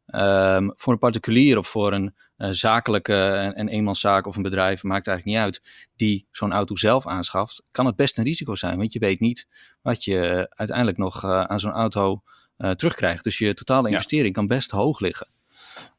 [0.07, 4.83] Um, voor een particulier of voor een uh, zakelijke en, en eenmanszaak of een bedrijf,
[4.83, 8.77] maakt eigenlijk niet uit, die zo'n auto zelf aanschaft, kan het best een risico zijn.
[8.77, 9.47] Want je weet niet
[9.81, 12.21] wat je uiteindelijk nog uh, aan zo'n auto
[12.57, 13.23] uh, terugkrijgt.
[13.23, 14.33] Dus je totale investering ja.
[14.33, 15.27] kan best hoog liggen.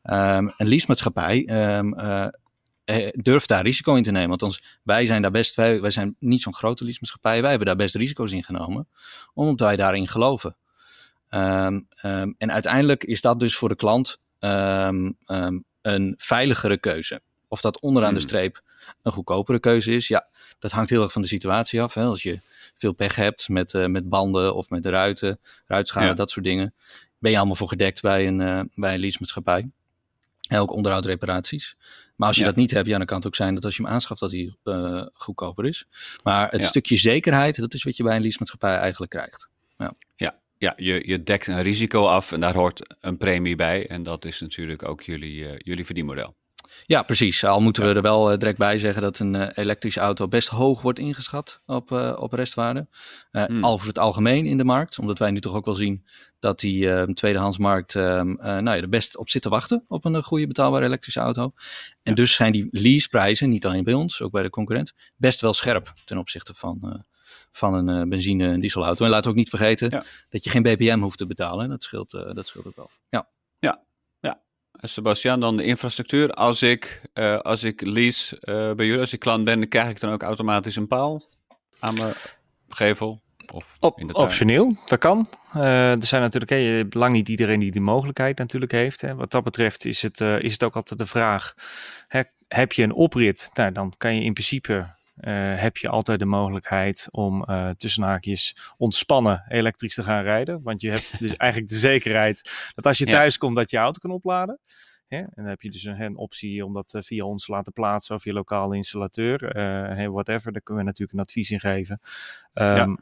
[0.03, 1.95] Um, een leasemaatschappij um,
[3.13, 4.31] durft daar risico in te nemen.
[4.31, 7.77] Althans, wij zijn daar best, wij, wij zijn niet zo'n grote leasemaatschappij, wij hebben daar
[7.77, 8.89] best risico's in genomen,
[9.35, 10.57] omdat wij daarin geloven.
[11.31, 15.17] Um, um, en uiteindelijk is dat dus voor de klant um,
[15.83, 17.21] een veiligere keuze.
[17.49, 18.29] Of dat onderaan de hmm.
[18.29, 18.63] streep
[19.03, 21.95] een goedkopere keuze is, ja, dat hangt heel erg van de situatie af.
[21.95, 22.05] Hè.
[22.05, 22.41] Als je
[22.75, 26.15] veel pech hebt met, uh, met banden of met de ruiten, ruitschade, ja.
[26.15, 26.75] dat soort dingen,
[27.19, 29.71] ben je allemaal voor gedekt bij een, uh, bij een leasemaatschappij.
[30.49, 31.77] En ook onderhoudreparaties.
[32.17, 32.49] Maar als je ja.
[32.49, 34.31] dat niet hebt, ja, dan kan het ook zijn dat als je hem aanschaft, dat
[34.31, 35.87] hij uh, goedkoper is.
[36.23, 36.67] Maar het ja.
[36.67, 39.49] stukje zekerheid, dat is wat je bij een leasemaatschappij eigenlijk krijgt.
[39.79, 39.93] Ja.
[40.17, 43.87] ja ja, je, je dekt een risico af en daar hoort een premie bij.
[43.89, 46.35] En dat is natuurlijk ook jullie, uh, jullie verdienmodel.
[46.85, 47.45] Ja, precies.
[47.45, 47.89] Al moeten ja.
[47.89, 50.99] we er wel uh, direct bij zeggen dat een uh, elektrische auto best hoog wordt
[50.99, 52.89] ingeschat op, op restwaarde.
[53.31, 53.65] Hmm.
[53.65, 54.99] Over het algemeen in de markt.
[54.99, 56.07] Omdat wij nu toch ook wel zien
[56.39, 60.23] dat die ehm, tweedehandsmarkt ehm, nou ja, er best op zit te wachten op een
[60.23, 61.43] goede betaalbare elektrische auto.
[61.43, 61.53] En
[62.03, 62.15] ja.
[62.15, 65.93] dus zijn die leaseprijzen, niet alleen bij ons, ook bij de concurrent, best wel scherp
[66.05, 67.05] ten opzichte van
[67.57, 69.05] van een uh, benzine- en dieselauto.
[69.05, 70.05] En laat ook niet vergeten ja.
[70.29, 71.69] dat je geen BPM hoeft te betalen.
[71.69, 72.91] Dat scheelt, uh, dat scheelt ook wel.
[73.09, 73.29] Ja.
[74.87, 74.93] Ja.
[74.93, 76.31] Sebastian, dan de infrastructuur.
[76.31, 78.37] Als ik, uh, als ik lease
[78.77, 81.23] bij jullie, als ik klant ben, krijg ik dan ook automatisch een paal
[81.79, 82.15] aan mijn
[82.69, 83.21] gevel?
[83.53, 85.27] Of Op, optioneel, dat kan.
[85.53, 89.01] er zijn natuurlijk, hey, lang niet iedereen die die mogelijkheid natuurlijk heeft.
[89.01, 89.15] Hè.
[89.15, 91.55] Wat dat betreft is het, is het ook altijd de vraag,
[92.09, 93.51] hè, heb je een oprit?
[93.55, 98.03] Nou, dan kan je in principe uh, heb je altijd de mogelijkheid om uh, tussen
[98.03, 100.63] haakjes ontspannen elektrisch te gaan rijden.
[100.63, 103.39] Want je hebt dus eigenlijk de zekerheid dat als je thuis ja.
[103.39, 104.61] komt dat je auto kan opladen.
[105.07, 105.19] Hè?
[105.19, 107.73] En dan heb je dus een, een optie om dat uh, via ons te laten
[107.73, 109.39] plaatsen of je lokale installateur.
[109.95, 112.01] Hey, whatever, daar kunnen we natuurlijk een advies in geven.
[112.55, 112.97] Um, ja.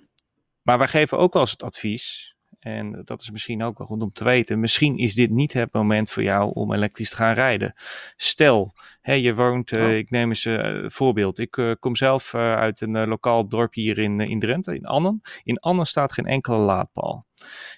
[0.62, 2.33] Maar wij geven ook wel eens het advies
[2.64, 4.60] en dat is misschien ook wel goed om te weten.
[4.60, 7.74] Misschien is dit niet het moment voor jou om elektrisch te gaan rijden.
[8.16, 9.90] Stel, hè, je woont, uh, oh.
[9.90, 11.38] ik neem eens een uh, voorbeeld.
[11.38, 15.20] Ik uh, kom zelf uit een lokaal dorp hier in, in Drenthe, in Annen.
[15.42, 17.26] In Annen staat geen enkele laadpaal.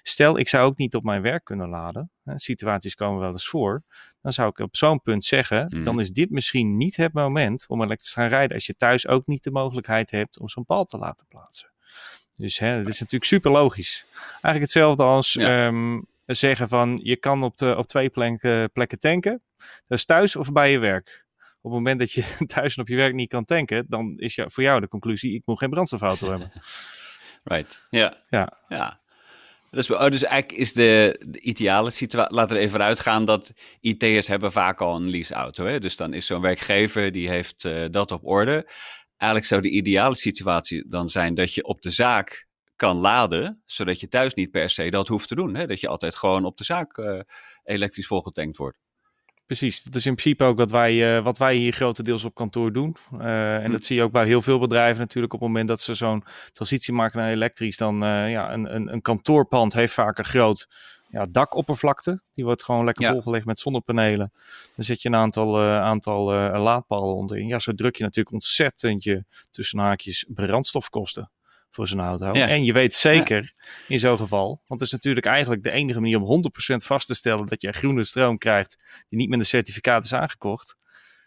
[0.01, 2.11] Stel, ik zou ook niet op mijn werk kunnen laden.
[2.23, 3.83] Hè, situaties komen wel eens voor.
[4.21, 5.83] Dan zou ik op zo'n punt zeggen, mm.
[5.83, 8.55] dan is dit misschien niet het moment om elektrisch te gaan rijden.
[8.55, 11.71] Als je thuis ook niet de mogelijkheid hebt om zo'n paal te laten plaatsen.
[12.37, 14.05] Dus hè, dat is natuurlijk super logisch.
[14.31, 15.67] Eigenlijk hetzelfde als ja.
[15.67, 19.41] um, zeggen van je kan op, de, op twee plekken, plekken tanken.
[19.57, 21.25] Dat is thuis of bij je werk.
[21.37, 24.35] Op het moment dat je thuis en op je werk niet kan tanken, dan is
[24.35, 26.51] ja, voor jou de conclusie: ik moet geen brandstofauto hebben.
[27.43, 28.23] Right, ja.
[28.27, 28.53] Ja.
[28.67, 28.99] ja.
[29.71, 34.27] Dus, oh, dus eigenlijk is de, de ideale situatie, laten we even uitgaan dat IT'ers
[34.27, 35.65] hebben vaak al een leaseauto.
[35.65, 35.79] Hè?
[35.79, 38.65] Dus dan is zo'n werkgever, die heeft uh, dat op orde
[39.17, 43.99] eigenlijk zou de ideale situatie dan zijn dat je op de zaak kan laden, zodat
[43.99, 45.55] je thuis niet per se dat hoeft te doen.
[45.55, 45.67] Hè?
[45.67, 47.19] Dat je altijd gewoon op de zaak uh,
[47.63, 48.77] elektrisch volgetankt wordt.
[49.45, 52.71] Precies, dat is in principe ook wat wij, uh, wat wij hier grotendeels op kantoor
[52.71, 52.95] doen.
[53.13, 53.71] Uh, en Hm.
[53.71, 55.33] dat zie je ook bij heel veel bedrijven natuurlijk.
[55.33, 57.97] Op het moment dat ze zo'n transitie maken naar elektrisch, dan
[58.29, 60.67] ja, een, een, een kantoorpand heeft vaak een groot
[61.09, 62.21] ja, dakoppervlakte.
[62.33, 63.11] Die wordt gewoon lekker Ja.
[63.11, 64.31] volgelegd met zonnepanelen.
[64.75, 67.47] Dan zet je een aantal, uh, aantal uh, laadpalen onderin.
[67.47, 71.31] Ja, zo druk je natuurlijk ontzettend je tussen haakjes brandstofkosten
[71.69, 72.33] voor zo'n auto.
[72.33, 72.47] Ja.
[72.47, 73.53] En je weet zeker
[73.87, 77.13] in zo'n geval, want het is natuurlijk eigenlijk de enige manier om 100% vast te
[77.13, 80.77] stellen dat je groene stroom krijgt die niet met een certificaat is aangekocht.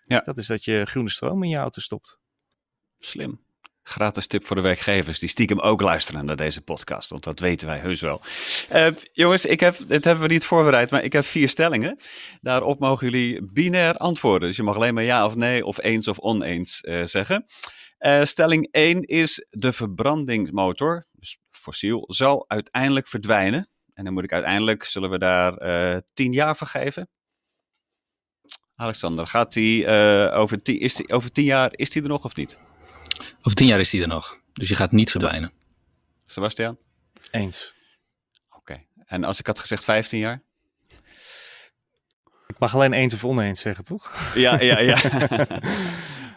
[0.07, 0.21] Ja.
[0.21, 2.19] Dat is dat je groene stroom in je auto stopt.
[2.99, 3.41] Slim.
[3.91, 7.67] Gratis tip voor de werkgevers die stiekem ook luisteren naar deze podcast, want dat weten
[7.67, 8.21] wij heus wel.
[8.69, 11.99] Eh, jongens, ik heb, dit hebben we niet voorbereid, maar ik heb vier stellingen.
[12.41, 14.49] Daarop mogen jullie binair antwoorden.
[14.49, 17.45] Dus je mag alleen maar ja of nee of eens of oneens eh, zeggen.
[17.99, 23.69] Eh, stelling 1 is de verbrandingsmotor, dus fossiel, zal uiteindelijk verdwijnen.
[23.95, 27.09] En dan moet ik uiteindelijk, zullen we daar 10 jaar voor geven?
[28.75, 29.87] Alexander, gaat die,
[30.33, 32.59] over, tien, is die over 10 jaar, is die er nog of niet?
[33.43, 34.41] Over tien jaar is die er nog.
[34.53, 35.53] Dus je gaat niet verdwijnen.
[36.25, 36.79] Sebastian?
[37.31, 37.73] Eens.
[38.57, 38.83] Oké.
[39.07, 40.43] En als ik had gezegd 15 jaar?
[42.47, 44.33] Ik mag alleen eens of oneens zeggen, toch?
[44.35, 44.99] Ja, ja, ja.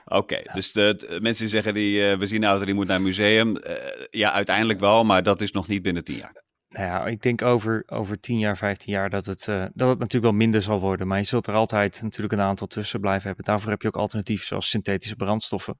[0.06, 2.88] Oké, dus de, de mensen die zeggen die, uh, we zien een auto die moet
[2.88, 3.58] naar een museum.
[3.58, 3.74] Uh,
[4.10, 6.44] ja, uiteindelijk wel, maar dat is nog niet binnen 10 jaar.
[6.70, 10.00] Nou ja, ik denk over, over 10 jaar, 15 jaar dat het, uh, dat het
[10.00, 11.08] natuurlijk wel minder zal worden.
[11.08, 13.46] Maar je zult er altijd natuurlijk een aantal tussen blijven hebben.
[13.46, 15.80] Daarvoor heb je ook alternatieven zoals synthetische brandstoffen.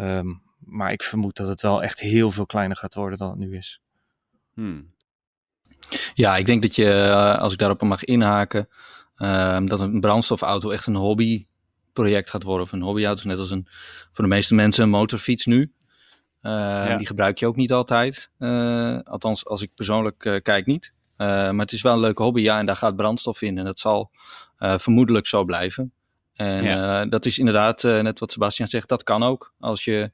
[0.00, 3.38] Um, maar ik vermoed dat het wel echt heel veel kleiner gaat worden dan het
[3.38, 3.80] nu is.
[4.54, 4.94] Hmm.
[6.14, 8.68] Ja, ik denk dat je, uh, als ik daarop mag inhaken,
[9.16, 12.66] uh, dat een brandstofauto echt een hobbyproject gaat worden.
[12.66, 13.66] Of een hobbyauto, net als een,
[14.12, 15.72] voor de meeste mensen een motorfiets nu.
[16.42, 16.96] Uh, ja.
[16.96, 18.30] Die gebruik je ook niet altijd.
[18.38, 20.92] Uh, althans, als ik persoonlijk uh, kijk niet.
[21.16, 23.58] maar het is wel een leuke hobby, ja, en daar gaat brandstof in.
[23.58, 24.10] En dat zal
[24.58, 25.92] vermoedelijk zo blijven.
[26.36, 27.06] En ja.
[27.06, 29.54] dat is inderdaad, net wat Sebastian zegt, dat kan ook.
[29.58, 30.10] Als je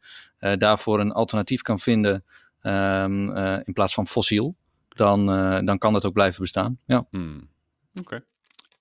[0.56, 2.24] daarvoor een alternatief kan vinden
[2.62, 4.56] um, in plaats van fossiel,
[4.88, 5.26] dan,
[5.66, 6.78] dan kan dat ook blijven bestaan.
[6.86, 7.06] Ja.
[7.10, 7.50] Hmm.
[7.90, 8.00] Oké.
[8.00, 8.24] Okay.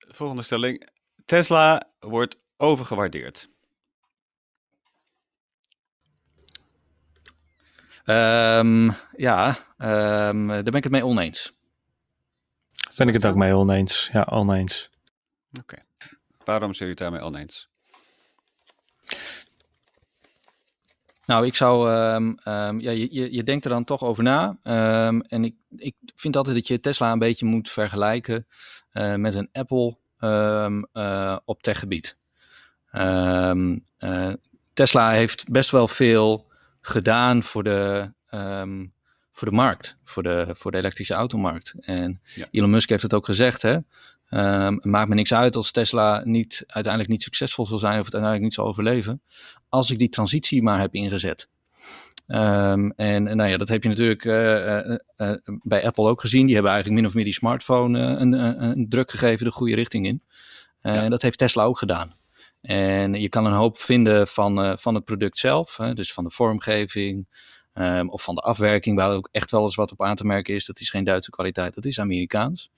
[0.08, 0.90] Volgende stelling.
[1.26, 3.50] Tesla wordt overgewaardeerd.
[8.06, 11.54] Um, ja, um, daar ben ik het mee oneens.
[12.98, 14.10] Ben ik het ook mee oneens.
[14.14, 14.90] Ja, oneens.
[15.60, 15.60] Oké.
[15.60, 15.86] Okay.
[16.52, 17.70] Waarom zijn jullie het daarmee oneens?
[21.26, 22.38] Nou, ik zou, um,
[22.80, 24.58] ja, je, je denkt er dan toch over na.
[25.28, 28.48] en ik, ik vind altijd dat je Tesla een beetje moet vergelijken
[28.94, 32.18] uh, met een Apple uh, op techgebied.
[32.92, 33.78] Uh,
[34.74, 38.12] Tesla heeft best wel veel gedaan voor de,
[39.32, 41.74] voor de markt, voor de, voor de elektrische automarkt.
[41.80, 42.48] En ja.
[42.52, 43.78] Elon Musk heeft het ook gezegd, hè.
[44.34, 48.06] Um, het maakt me niks uit als Tesla niet, uiteindelijk niet succesvol zal zijn of
[48.06, 49.22] het uiteindelijk niet zal overleven,
[49.70, 51.50] als ik die transitie maar heb ingezet.
[52.28, 56.46] Um, en nou ja, dat heb je natuurlijk uh, uh, uh, bij Apple ook gezien.
[56.46, 58.32] Die hebben eigenlijk min of meer die smartphone een,
[58.64, 60.24] een, druk gegeven de goede richting in.
[60.82, 60.94] Ja.
[60.94, 62.16] En dat heeft Tesla ook gedaan.
[62.62, 66.30] En je kan een hoop vinden van, van het product zelf, hè, dus van de
[66.30, 67.28] vormgeving
[67.74, 70.54] um, of van de afwerking, waar ook echt wel eens wat op aan te merken
[70.54, 70.66] is.
[70.66, 72.70] Dat is geen Duitse kwaliteit, dat is Amerikaans.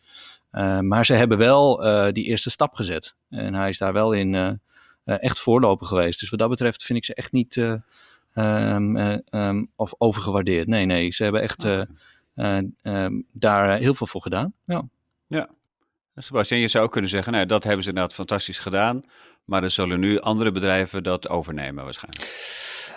[0.52, 3.16] Uh, maar ze hebben wel uh, die eerste stap gezet.
[3.30, 4.62] En hij is daar wel in
[5.06, 6.20] echt voorloper geweest.
[6.20, 7.56] Dus wat dat betreft vind ik ze echt niet
[8.34, 10.68] um, um, of overgewaardeerd.
[10.68, 11.66] Nee, nee, ze hebben echt
[12.36, 13.22] okay.
[13.32, 14.54] daar heel veel voor gedaan.
[14.66, 14.84] Ja.
[15.28, 15.50] ja.
[16.16, 19.04] Sebastian, je zou kunnen zeggen, nou, dat hebben ze inderdaad fantastisch gedaan.
[19.46, 22.32] Maar er zullen nu andere bedrijven dat overnemen waarschijnlijk.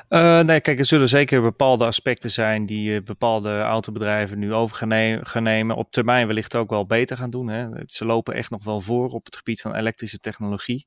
[0.08, 4.76] Uh, nee, kijk, er zullen zeker bepaalde aspecten zijn die uh, bepaalde autobedrijven nu over
[5.22, 5.76] gaan, nemen.
[5.76, 7.48] Op termijn wellicht ook wel beter gaan doen.
[7.48, 7.68] Hè.
[7.86, 10.86] Ze lopen echt nog wel voor op het gebied van elektrische technologie.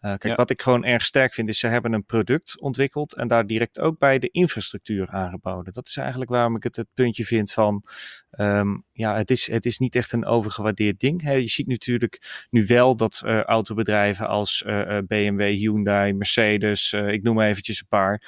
[0.00, 0.34] Uh, kijk, ja.
[0.34, 3.80] wat ik gewoon erg sterk vind, is ze hebben een product ontwikkeld en daar direct
[3.80, 5.72] ook bij de infrastructuur aangeboden.
[5.72, 7.84] Dat is eigenlijk waarom ik het het puntje vind van,
[8.30, 11.22] um, ja, het is, het is niet echt een overgewaardeerd ding.
[11.22, 17.34] Je ziet natuurlijk nu wel dat uh, autobedrijven als uh, BMW, Hyundai, Mercedes, ik noem
[17.34, 18.22] maar eventjes een paar,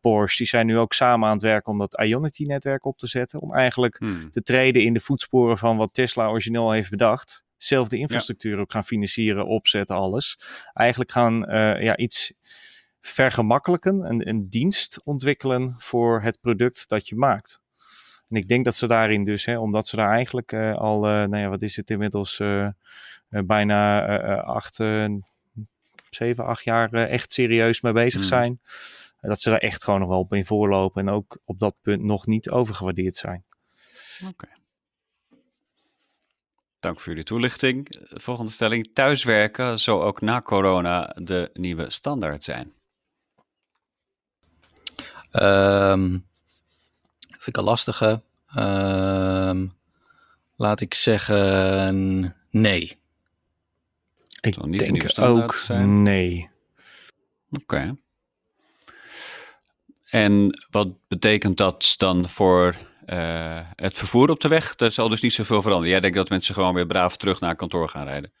[0.00, 3.40] Porsche, die zijn nu ook samen aan het werken om dat Ionity-netwerk op te zetten.
[3.40, 4.30] Om eigenlijk hmm.
[4.30, 7.43] te treden in de voetsporen van wat Tesla origineel heeft bedacht.
[7.56, 8.60] Zelf de infrastructuur ja.
[8.60, 10.38] ook gaan financieren, opzetten, alles.
[10.72, 12.32] Eigenlijk gaan uh, ja, iets
[13.00, 17.62] vergemakkelijken, een, een dienst ontwikkelen voor het product dat je maakt.
[18.28, 21.10] En ik denk dat ze daarin dus, hè, omdat ze daar eigenlijk uh, al, uh,
[21.10, 22.68] nou ja, wat is het inmiddels, uh,
[23.28, 24.06] bijna
[24.38, 24.80] acht,
[26.10, 28.28] zeven, acht jaar echt serieus mee bezig Hmm.
[28.28, 28.60] zijn.
[29.20, 32.02] Dat ze daar echt gewoon nog wel op in voorlopen en ook op dat punt
[32.02, 33.44] nog niet overgewaardeerd zijn.
[34.28, 34.48] Oké.
[36.84, 37.88] Dank voor jullie toelichting.
[38.10, 38.90] Volgende stelling.
[38.92, 42.72] Thuiswerken zou ook na corona de nieuwe standaard zijn.
[45.32, 46.26] Um,
[47.28, 48.22] vind ik een lastige.
[48.58, 49.72] Um,
[50.56, 52.98] laat ik zeggen nee.
[54.40, 56.50] Ik niet denk ook nee.
[57.50, 57.62] Oké.
[57.62, 57.96] Okay.
[60.04, 62.74] En wat betekent dat dan voor
[63.06, 64.74] uh, het vervoer op de weg?
[64.76, 65.90] Er zal dus niet zoveel veranderen.
[65.90, 68.32] Jij denkt dat mensen gewoon weer braaf terug naar kantoor gaan rijden?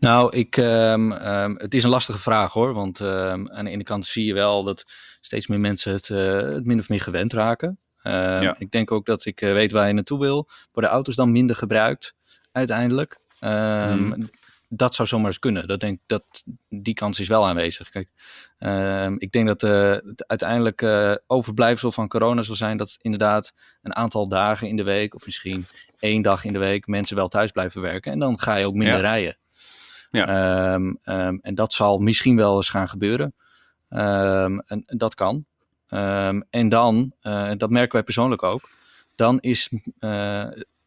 [0.00, 2.74] Nou, ik, um, um, het is een lastige vraag hoor.
[2.74, 4.84] Want um, aan de ene kant zie je wel dat
[5.20, 7.78] steeds meer mensen het, uh, het min of meer gewend raken.
[8.02, 8.54] Ja.
[8.58, 10.48] Ik denk ook dat ik uh, weet waar je naartoe wil.
[10.72, 12.14] Worden auto's dan minder gebruikt
[12.52, 13.18] uiteindelijk?
[13.40, 14.28] Mm
[14.76, 15.68] dat zou zomaar eens kunnen.
[15.68, 17.88] Dat denk, dat, die kans is wel aanwezig.
[17.88, 18.08] Kijk,
[18.58, 23.52] uh, ik denk dat uh, het uiteindelijk uh, overblijfsel van corona zal zijn dat inderdaad
[23.82, 25.66] een aantal dagen in de week, of misschien
[25.98, 28.12] één dag in de week, mensen wel thuis blijven werken.
[28.12, 29.00] En dan ga je ook minder ja.
[29.00, 29.38] rijden.
[30.10, 30.74] Ja.
[30.74, 33.34] Um, um, en dat zal misschien wel eens gaan gebeuren.
[33.90, 35.44] Um, en, en, dat kan.
[36.50, 38.68] en dan, uh, dat merken wij persoonlijk ook,
[39.14, 39.68] dan is,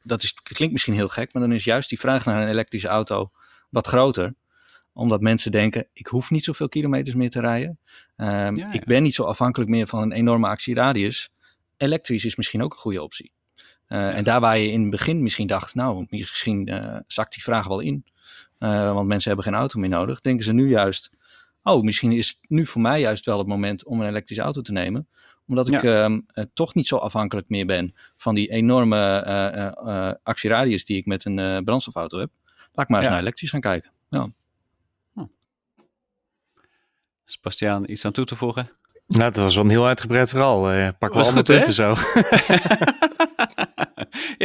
[0.04, 2.88] dat is, klinkt misschien heel gek, maar dan is juist die vraag naar een elektrische
[2.88, 3.32] auto
[3.69, 4.34] wat groter
[4.93, 7.80] omdat mensen denken, ik hoef niet zoveel kilometers meer te rijden.
[8.15, 8.73] Um, ja, ja.
[8.73, 11.30] Ik ben niet zo afhankelijk meer van een enorme actieradius.
[11.77, 13.32] Elektrisch is misschien ook een goede optie.
[13.56, 14.10] Uh, ja.
[14.10, 17.67] En daar waar je in het begin misschien dacht, nou, misschien uh, zakt die vraag
[17.67, 18.06] wel in.
[18.60, 20.21] Uh, want mensen hebben geen auto meer nodig.
[20.21, 21.12] Denken ze nu juist,
[21.63, 24.71] oh, misschien is nu voor mij juist wel het moment om een elektrische auto te
[24.71, 25.08] nemen.
[25.47, 31.06] Omdat ik um, toch niet zo afhankelijk meer ben van die enorme actieradius die ik
[31.06, 32.32] met een brandstofauto heb.
[32.77, 33.13] Laat ik maar eens ja.
[33.13, 33.91] naar elektrisch gaan kijken.
[34.09, 34.27] Ja.
[35.13, 35.25] Hm.
[37.25, 38.69] Sebastiaan, iets aan toe te voegen?
[39.07, 40.73] Nou, dat was wel een heel uitgebreid verhaal.
[40.73, 41.89] Uh, pak wel alle punten zo.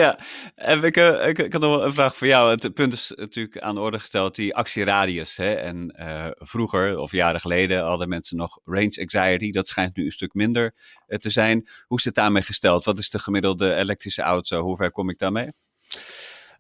[0.03, 0.19] ja,
[0.55, 2.51] en ik, ik, ik had nog een vraag voor jou.
[2.51, 5.37] Het punt is natuurlijk aan de orde gesteld, die actieradius.
[5.37, 5.55] Hè?
[5.55, 9.51] En uh, vroeger, of jaren geleden, hadden mensen nog range anxiety.
[9.51, 10.75] Dat schijnt nu een stuk minder
[11.07, 11.69] uh, te zijn.
[11.87, 12.85] Hoe is het daarmee gesteld?
[12.85, 14.63] Wat is de gemiddelde elektrische auto?
[14.63, 15.49] Hoe ver kom ik daarmee?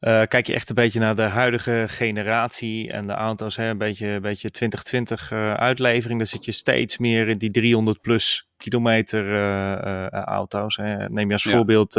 [0.02, 3.78] Uh, kijk je echt een beetje naar de huidige generatie en de auto's, hè, een
[3.78, 8.48] beetje, een beetje 2020 uh, uitlevering, dan zit je steeds meer in die 300 plus
[8.56, 10.76] kilometer uh, auto's.
[10.76, 11.08] Hè.
[11.08, 11.50] Neem je als ja.
[11.50, 11.96] voorbeeld,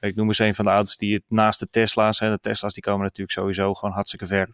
[0.00, 2.74] ik noem eens een van de auto's die het naast de Tesla's, hè, de Tesla's
[2.74, 4.48] die komen natuurlijk sowieso gewoon hartstikke ver.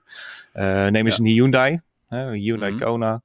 [0.90, 1.24] neem eens ja.
[1.24, 2.86] een Hyundai, hè, Hyundai mm-hmm.
[2.86, 3.22] Kona.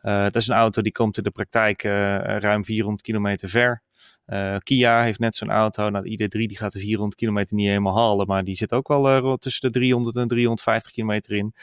[0.00, 3.82] dat is een auto die komt in de praktijk ruim 400 kilometer ver.
[4.26, 5.90] Uh, Kia heeft net zo'n auto.
[5.90, 8.26] Nou, de ID3 die gaat de 400 kilometer niet helemaal halen.
[8.26, 11.54] Maar die zit ook wel uh, tussen de 300 en 350 kilometer in.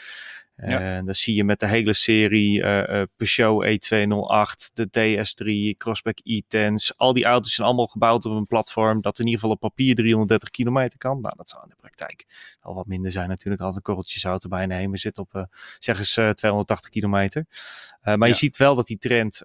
[0.55, 0.79] Ja.
[0.79, 6.97] En dan zie je met de hele serie uh, Peugeot E208, de DS3, Crossback e-Tens.
[6.97, 9.95] Al die auto's zijn allemaal gebouwd op een platform dat in ieder geval op papier
[9.95, 11.21] 330 kilometer kan.
[11.21, 12.25] Nou, dat zou in de praktijk
[12.61, 13.63] wel wat minder zijn natuurlijk.
[13.63, 15.47] Als een korreltje zout erbij nemen zit op,
[15.79, 17.45] zeg eens, 280 kilometer.
[18.01, 18.25] maar ja.
[18.25, 19.41] je ziet wel dat die trend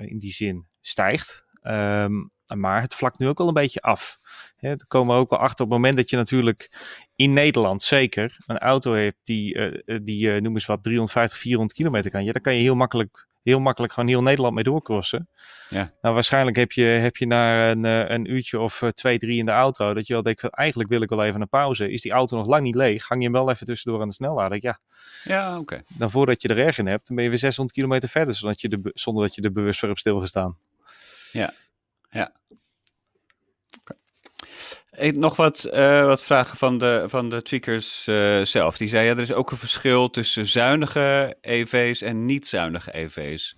[0.00, 1.46] in die zin stijgt.
[1.62, 4.20] Um, maar het vlakt nu ook wel een beetje af.
[4.58, 6.70] Er komen we ook wel achter op het moment dat je natuurlijk
[7.16, 11.78] in Nederland zeker een auto hebt die, uh, die uh, noem eens wat, 350, 400
[11.78, 12.24] kilometer kan.
[12.24, 15.28] Ja, daar kan je heel makkelijk, heel makkelijk gewoon heel Nederland mee doorcrossen.
[15.68, 15.90] Ja.
[16.00, 19.50] Nou, waarschijnlijk heb je, heb je na een, een uurtje of twee, drie in de
[19.50, 21.90] auto, dat je wel denkt, eigenlijk wil ik wel even een pauze.
[21.90, 23.08] Is die auto nog lang niet leeg?
[23.08, 24.58] Hang je hem wel even tussendoor aan de snellader?
[24.60, 24.78] Ja,
[25.24, 25.60] ja oké.
[25.60, 25.82] Okay.
[25.88, 28.52] Dan voordat je er erg in hebt, dan ben je weer 600 kilometer verder, zonder
[28.52, 30.56] dat je, de, zonder dat je er bewust voor hebt stilgestaan.
[31.32, 31.52] Ja,
[32.10, 32.32] ja.
[35.12, 38.76] Nog wat, uh, wat vragen van de, van de tweakers uh, zelf.
[38.76, 43.56] Die zei, ja, er is ook een verschil tussen zuinige EV's en niet zuinige EV's.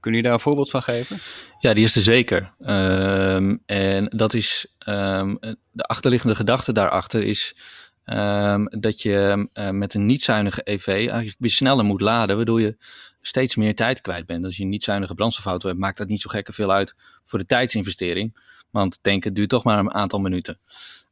[0.00, 1.18] Kun je daar een voorbeeld van geven?
[1.58, 2.54] Ja, die is er zeker.
[2.58, 5.38] Um, en dat is um,
[5.70, 7.56] de achterliggende gedachte daarachter is
[8.04, 12.76] um, dat je met een niet zuinige EV eigenlijk weer sneller moet laden, waardoor je
[13.20, 14.44] steeds meer tijd kwijt bent.
[14.44, 17.38] Als je een niet zuinige brandstofauto hebt, maakt dat niet zo gekke veel uit voor
[17.38, 18.36] de tijdsinvestering.
[18.70, 20.58] Want tanken duurt toch maar een aantal minuten.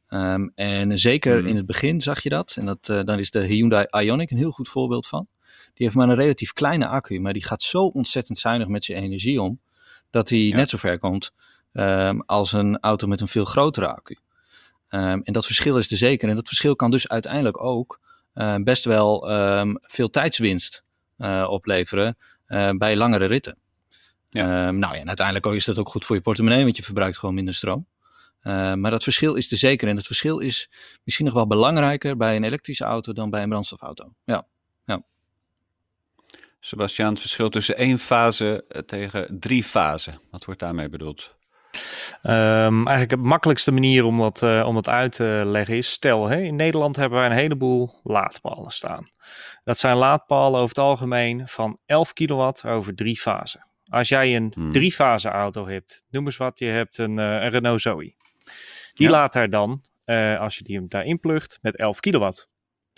[0.09, 1.47] Um, en zeker mm.
[1.47, 2.55] in het begin zag je dat.
[2.59, 5.27] En dat, uh, dan is de Hyundai Ioniq een heel goed voorbeeld van.
[5.73, 9.03] Die heeft maar een relatief kleine accu, maar die gaat zo ontzettend zuinig met zijn
[9.03, 9.59] energie om,
[10.09, 10.55] dat hij ja.
[10.55, 11.31] net zo ver komt
[11.73, 14.17] um, als een auto met een veel grotere accu.
[14.89, 16.29] Um, en dat verschil is er zeker.
[16.29, 17.99] En dat verschil kan dus uiteindelijk ook
[18.33, 19.27] uh, best wel
[19.81, 20.83] veel tijdswinst
[21.47, 22.17] opleveren
[22.47, 23.57] uh, bij langere ritten.
[24.29, 24.67] Ja.
[24.67, 27.17] Uh, nou ja, en uiteindelijk is dat ook goed voor je portemonnee, want je verbruikt
[27.17, 27.87] gewoon minder stroom.
[28.41, 29.87] maar dat verschil is er zeker.
[29.87, 30.69] En dat verschil is
[31.03, 34.13] misschien nog wel belangrijker bij een elektrische auto dan bij een brandstofauto.
[34.23, 34.47] Ja.
[34.85, 35.03] ja.
[36.59, 40.19] Sebastiaan, het verschil tussen één fase tegen drie fasen.
[40.31, 41.37] Wat wordt daarmee bedoeld?
[42.23, 46.27] Um, eigenlijk de makkelijkste manier om dat, uh, om dat uit te leggen is, stel
[46.27, 49.07] hè, in Nederland hebben wij een heleboel laadpalen staan.
[49.63, 53.67] Dat zijn laadpalen over het algemeen van 11 kilowatt over drie fasen.
[53.89, 54.71] Als jij een hmm.
[54.71, 58.15] drie fase auto hebt, noem eens wat, je hebt een, uh, een Renault Zoe.
[58.93, 59.09] Die ja.
[59.09, 62.49] laat daar dan, uh, als je die hem daarin plugt, met 11 kilowatt.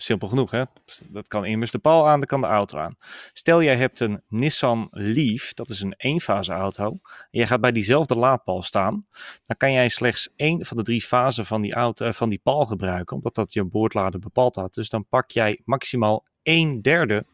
[0.02, 0.64] Simpel genoeg, hè?
[1.08, 2.96] Dat kan immers de paal aan, dat kan de auto aan.
[3.32, 6.84] Stel, jij hebt een Nissan Leaf, dat is een eenfase auto.
[6.90, 9.06] En jij gaat bij diezelfde laadpaal staan.
[9.46, 12.40] Dan kan jij slechts één van de drie fasen van die, auto, uh, van die
[12.42, 14.74] paal gebruiken, omdat dat je boordlader bepaald had.
[14.74, 17.26] Dus dan pak jij maximaal een derde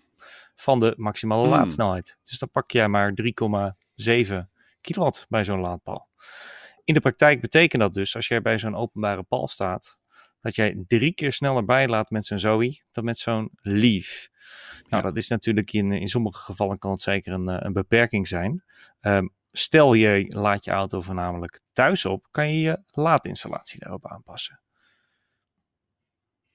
[0.55, 1.51] van de maximale hmm.
[1.51, 2.19] laadsnelheid.
[2.23, 4.35] Dus dan pak jij maar 3,7
[4.81, 6.09] kilowatt bij zo'n laadpaal.
[6.85, 9.98] In de praktijk betekent dat dus, als jij bij zo'n openbare paal staat,
[10.41, 14.29] dat jij drie keer sneller bijlaat met zo'n Zoe dan met zo'n Leaf.
[14.89, 18.29] Nou, dat is natuurlijk in, in sommige gevallen kan het zeker een, eh, een beperking
[18.29, 18.65] zijn.
[19.01, 24.61] Um, stel je laat je auto voornamelijk thuis op, kan je je laadinstallatie daarop aanpassen.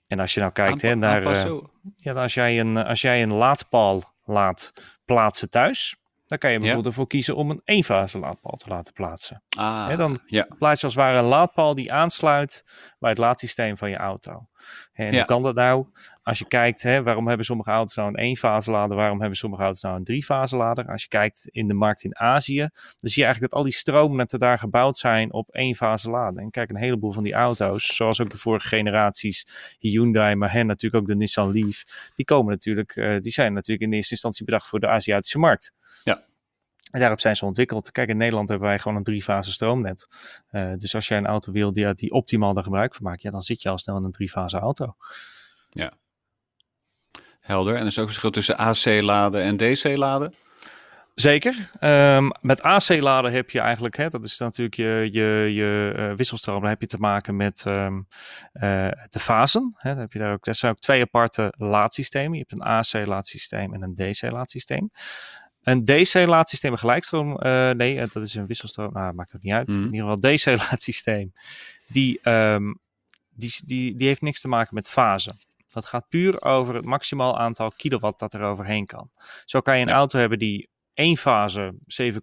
[0.07, 1.47] En als je nou kijkt hè, naar.
[1.47, 1.61] Uh,
[1.95, 4.73] ja, als jij, een, als jij een laadpaal laat
[5.05, 5.95] plaatsen thuis,
[6.33, 9.43] dan kan je bijvoorbeeld ervoor kiezen om een eenfase laadpaal te laten plaatsen.
[9.57, 10.47] Ah, dan ja.
[10.57, 12.63] plaats je als het ware een laadpaal die aansluit
[12.99, 14.47] bij het laadsysteem van je auto.
[14.93, 15.17] En ja.
[15.17, 15.85] hoe kan dat nou?
[16.23, 19.63] Als je kijkt, hè, waarom hebben sommige auto's nou een eenfase lader, waarom hebben sommige
[19.63, 20.87] auto's nou een driefase lader?
[20.87, 23.73] Als je kijkt in de markt in Azië, dan zie je eigenlijk dat al die
[23.73, 26.41] stroomnetten daar gebouwd zijn op eenfase laden.
[26.41, 29.47] En kijk, een heleboel van die auto's, zoals ook de vorige generaties,
[29.79, 31.83] Hyundai, maar hen natuurlijk ook de Nissan Leaf,
[32.15, 35.73] die komen natuurlijk, uh, die zijn natuurlijk in eerste instantie bedacht voor de Aziatische markt.
[36.03, 36.19] Ja.
[36.91, 37.91] En daarop zijn ze ontwikkeld.
[37.91, 40.07] Kijk, in Nederland hebben wij gewoon een driefase stroomnet.
[40.51, 43.31] Uh, dus als jij een auto wil die, die optimaal daar gebruik van maakt, ja,
[43.31, 44.95] dan zit je al snel in een driefase auto.
[45.69, 45.93] Ja.
[47.39, 47.73] Helder.
[47.73, 50.33] En er is ook verschil tussen AC-laden en DC-laden?
[51.15, 51.69] Zeker.
[51.79, 56.61] Um, met AC-laden heb je eigenlijk, hè, dat is natuurlijk je, je, je uh, wisselstroom,
[56.61, 58.07] dan heb je te maken met um,
[58.53, 58.61] uh,
[59.09, 59.73] de fasen.
[59.77, 62.31] Hè, dan heb je daar ook, dat zijn ook twee aparte laadsystemen.
[62.37, 64.91] Je hebt een AC-laadsysteem en een DC-laadsysteem.
[65.63, 69.69] Een DC-laadsysteem, een gelijkstroom, uh, nee, dat is een wisselstroom, nou, maakt ook niet uit.
[69.69, 69.77] Mm.
[69.77, 71.33] In ieder geval, DC-laadsysteem,
[71.87, 72.79] die, um,
[73.29, 75.35] die, die, die heeft niks te maken met fase.
[75.67, 79.09] Dat gaat puur over het maximaal aantal kilowatt dat er overheen kan.
[79.45, 79.95] Zo kan je een ja.
[79.95, 82.19] auto hebben die één fase 7,4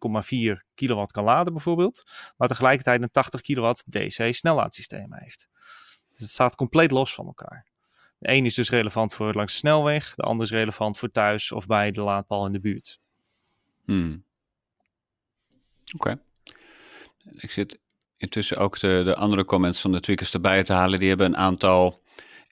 [0.75, 2.03] kilowatt kan laden bijvoorbeeld,
[2.37, 5.49] maar tegelijkertijd een 80 kilowatt DC snellaadssysteem heeft.
[6.11, 7.67] Dus het staat compleet los van elkaar.
[8.19, 11.53] De een is dus relevant voor langs de snelweg, de ander is relevant voor thuis
[11.53, 13.01] of bij de laadpaal in de buurt.
[13.91, 14.25] Hmm.
[15.95, 16.21] Oké.
[17.31, 17.79] Ik zit
[18.17, 20.99] intussen ook de, de andere comments van de tweakers erbij te halen.
[20.99, 22.03] Die hebben een aantal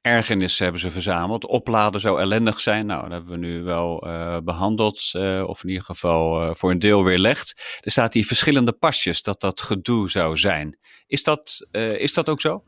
[0.03, 1.47] ergernissen hebben ze verzameld.
[1.47, 2.86] Opladen zou ellendig zijn.
[2.86, 5.11] Nou, dat hebben we nu wel uh, behandeld.
[5.12, 7.78] Uh, of in ieder geval uh, voor een deel weerlegd.
[7.80, 10.78] Er staat hier verschillende pasjes dat dat gedoe zou zijn.
[11.07, 11.66] Is dat,
[11.97, 12.64] is dat ook zo?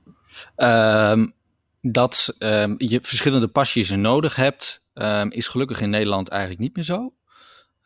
[0.56, 1.32] Um,
[1.80, 6.84] dat um, je verschillende pasjes nodig hebt, um, is gelukkig in Nederland eigenlijk niet meer
[6.84, 7.14] zo.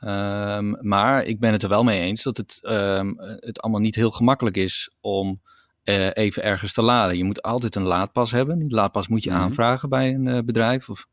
[0.06, 3.94] Um, maar ik ben het er wel mee eens dat het, um, het allemaal niet
[3.94, 5.40] heel gemakkelijk is om
[5.84, 7.16] uh, even ergens te laden.
[7.16, 8.58] Je moet altijd een laadpas hebben.
[8.58, 9.44] Die laadpas moet je mm -hmm.
[9.44, 11.06] aanvragen bij een uh, bedrijf of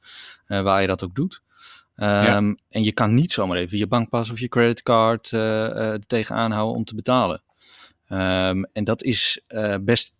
[0.47, 1.41] uh, waar je dat ook doet.
[1.95, 2.35] Um, ja.
[2.69, 5.29] En je kan niet zomaar even je bankpas of je creditcard
[6.07, 7.43] tegenaan houden om te betalen.
[8.73, 9.41] en dat is
[9.81, 10.13] best,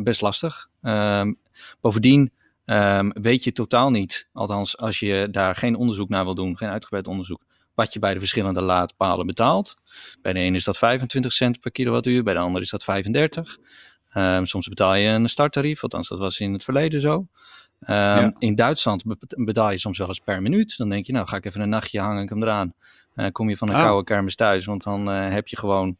[0.00, 0.68] best lastig.
[1.80, 2.32] bovendien
[3.12, 7.06] weet je totaal niet, althans als je daar geen onderzoek naar wil doen, geen uitgebreid
[7.06, 7.42] onderzoek,
[7.78, 9.74] wat je bij de verschillende laadpalen betaalt.
[10.22, 13.58] Bij de ene is dat 25 cent per kilowattuur, bij de andere is dat 35.
[14.14, 17.14] Um, soms betaal je een starttarief, althans dat was in het verleden zo.
[17.14, 17.26] Um,
[17.80, 18.32] ja.
[18.38, 20.76] In Duitsland betaal je soms wel eens per minuut.
[20.76, 22.72] Dan denk je, nou ga ik even een nachtje hangen, ik hem eraan.
[23.14, 23.82] Uh, kom je van een oh.
[23.82, 25.96] koude kermis thuis, want dan uh, heb je gewoon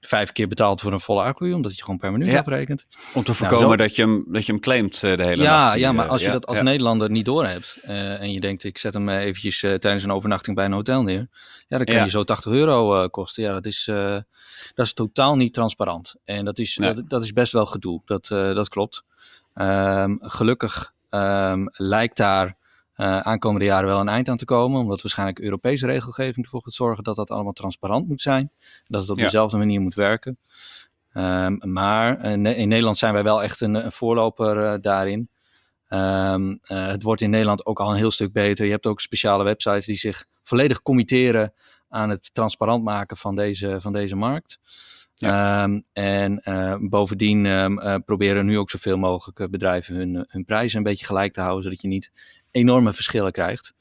[0.00, 2.38] vijf keer betaald voor een volle accu, omdat je gewoon per minuut ja.
[2.38, 2.86] afrekent.
[3.14, 5.64] Om te voorkomen nou, dat, je hem, dat je hem claimt uh, de hele ja,
[5.64, 5.78] nacht.
[5.78, 8.78] Ja, maar als je ja, dat als Nederlander niet doorhebt uh, en je denkt, ik
[8.78, 11.28] zet hem eventjes uh, tijdens een overnachting bij een hotel neer,
[11.68, 13.42] ja, dan kan je zo 80 euro kosten.
[13.42, 13.84] Ja, dat is,
[14.74, 16.14] dat is totaal niet transparant.
[16.24, 16.92] En dat is, nee.
[16.92, 19.02] dat, dat, is best wel gedoe, dat, dat klopt.
[19.54, 22.56] Um, gelukkig um, lijkt daar
[23.00, 24.80] uh, aankomende jaren wel een eind aan te komen.
[24.80, 28.52] Omdat waarschijnlijk Europese regelgeving ervoor gaat zorgen dat dat allemaal transparant moet zijn.
[28.86, 29.24] Dat het op ja.
[29.24, 30.38] dezelfde manier moet werken.
[31.12, 35.30] Um, maar in, in, Nederland zijn wij wel echt een, een voorloper uh, daarin.
[35.88, 38.64] Um, uh, het wordt in Nederland ook al een heel stuk beter.
[38.64, 41.52] Je hebt ook speciale websites die zich volledig committeren
[41.88, 44.58] aan het transparant maken van deze, van deze markt.
[45.14, 45.62] Ja.
[45.62, 50.78] Um, en uh, bovendien um, uh, proberen nu ook zoveel mogelijk bedrijven hun, hun prijzen
[50.78, 52.10] een beetje gelijk te houden, zodat je niet
[52.50, 53.72] enorme verschillen krijgt.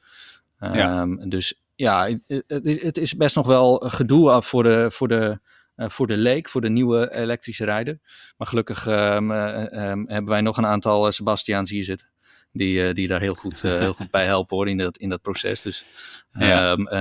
[0.59, 1.05] Um, ja.
[1.27, 5.39] Dus ja, het, het, is best nog wel gedoe voor de, voor de
[5.75, 7.99] voor de leek, voor de nieuwe elektrische rijder.
[8.37, 12.11] Maar gelukkig ehm, ehm, hebben wij nog een aantal Sebastiaans hier zitten.
[12.51, 15.61] Die, die daar heel goed, heel goed bij helpen hoor, in, dat, in dat proces.
[15.61, 15.85] Dus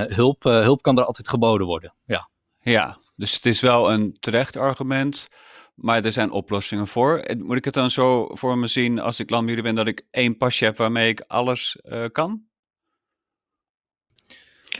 [0.08, 1.94] hulp, hulp kan er altijd geboden worden.
[2.06, 2.28] Ja.
[2.60, 5.28] ja, dus het is wel een terecht argument.
[5.76, 7.34] Maar er zijn oplossingen voor.
[7.38, 10.36] Moet ik het dan zo voor me zien als ik landmuur ben dat ik één
[10.36, 11.76] pasje heb waarmee ik alles
[12.12, 12.46] kan?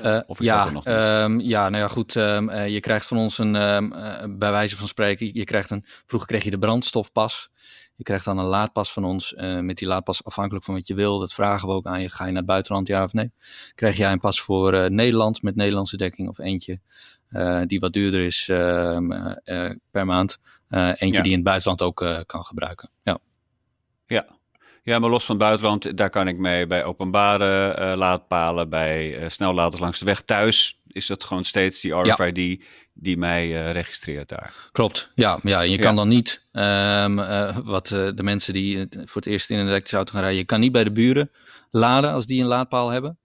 [0.02, 2.14] Uh, of is ja, dat er nog um, ja, nou ja, goed.
[2.14, 5.70] Um, uh, je krijgt van ons een, um, uh, bij wijze van spreken, je krijgt
[5.70, 7.50] een, vroeger kreeg je de brandstofpas.
[7.94, 9.34] Je krijgt dan een laadpas van ons.
[9.60, 12.10] met die laadpas, afhankelijk van wat je wil, dat vragen we ook aan je.
[12.10, 13.32] Ga je naar het buitenland, ja of nee?
[13.74, 16.80] Krijg jij een pas voor Nederland met Nederlandse dekking of eentje
[17.66, 18.44] die wat duurder is
[19.90, 20.38] per maand.
[20.68, 22.90] Eentje die je in het buitenland ook kan gebruiken.
[23.02, 23.18] Ja.
[24.06, 24.26] Ja,
[24.86, 29.18] ja, maar los van het buitenland, daar kan ik mee bij openbare uh, laadpalen, bij
[29.18, 30.20] uh, snelladers langs de weg.
[30.20, 34.54] Thuis is dat gewoon steeds die RFID die mij uh, registreert daar.
[34.72, 35.38] Klopt, ja.
[35.42, 37.16] ja je kan dan niet, um,
[37.64, 40.60] wat de mensen die voor het eerst in een elektrische auto gaan rijden, je kan
[40.60, 41.30] niet bij de buren
[41.70, 43.18] laden als die een laadpaal hebben.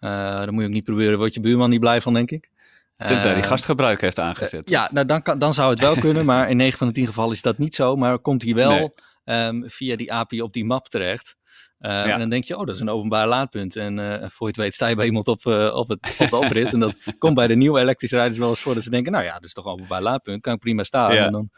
[0.00, 2.50] dan moet je ook niet proberen, wordt je buurman niet blij van, denk ik.
[2.96, 4.68] Tenzij die gastgebruik heeft aangezet.
[4.68, 7.06] ja, nou dan, kan, dan zou het wel kunnen, maar in 9 van de 10
[7.06, 7.96] gevallen is dat niet zo.
[7.96, 8.70] Maar komt hij wel...
[8.70, 8.90] Nee
[9.26, 11.36] um, via die API op die map terecht.
[11.80, 13.76] Uh, En dan denk je, oh, dat is een openbaar laadpunt.
[13.76, 16.30] En uh, voor je het weet sta je bij iemand op, uh, op, het, op
[16.30, 16.72] de oprit.
[16.72, 19.24] en dat komt bij de nieuwe elektrische rijders wel eens voor dat ze denken, nou
[19.24, 21.10] ja, dat is toch een openbaar laadpunt, kan ik prima staan.
[21.10, 21.50] En dan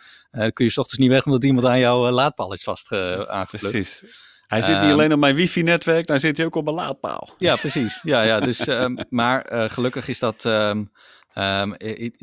[0.52, 3.70] kun je s ochtends niet weg omdat iemand aan jouw laadpaal is vast aangeplukt.
[3.70, 4.26] Precies.
[4.46, 7.34] Hij zit niet ehm, alleen op mijn wifi-netwerk, dan zit hij ook op mijn laadpaal.
[7.38, 8.00] Ja, precies.
[8.02, 10.44] Ja, ja, dus, um, maar gelukkig is dat...
[10.44, 10.90] Um,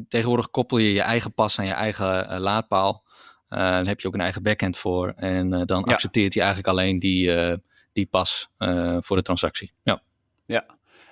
[0.07, 3.03] tegenwoordig koppel je je eigen pas aan je eigen laadpaal.
[3.49, 5.13] Uh, dan heb je ook een eigen backend voor.
[5.16, 7.32] En uh, dan accepteert hij eigenlijk alleen die,
[7.93, 8.49] die pas
[8.99, 9.72] voor de transactie.
[9.84, 10.01] Ja.
[10.45, 10.66] ja.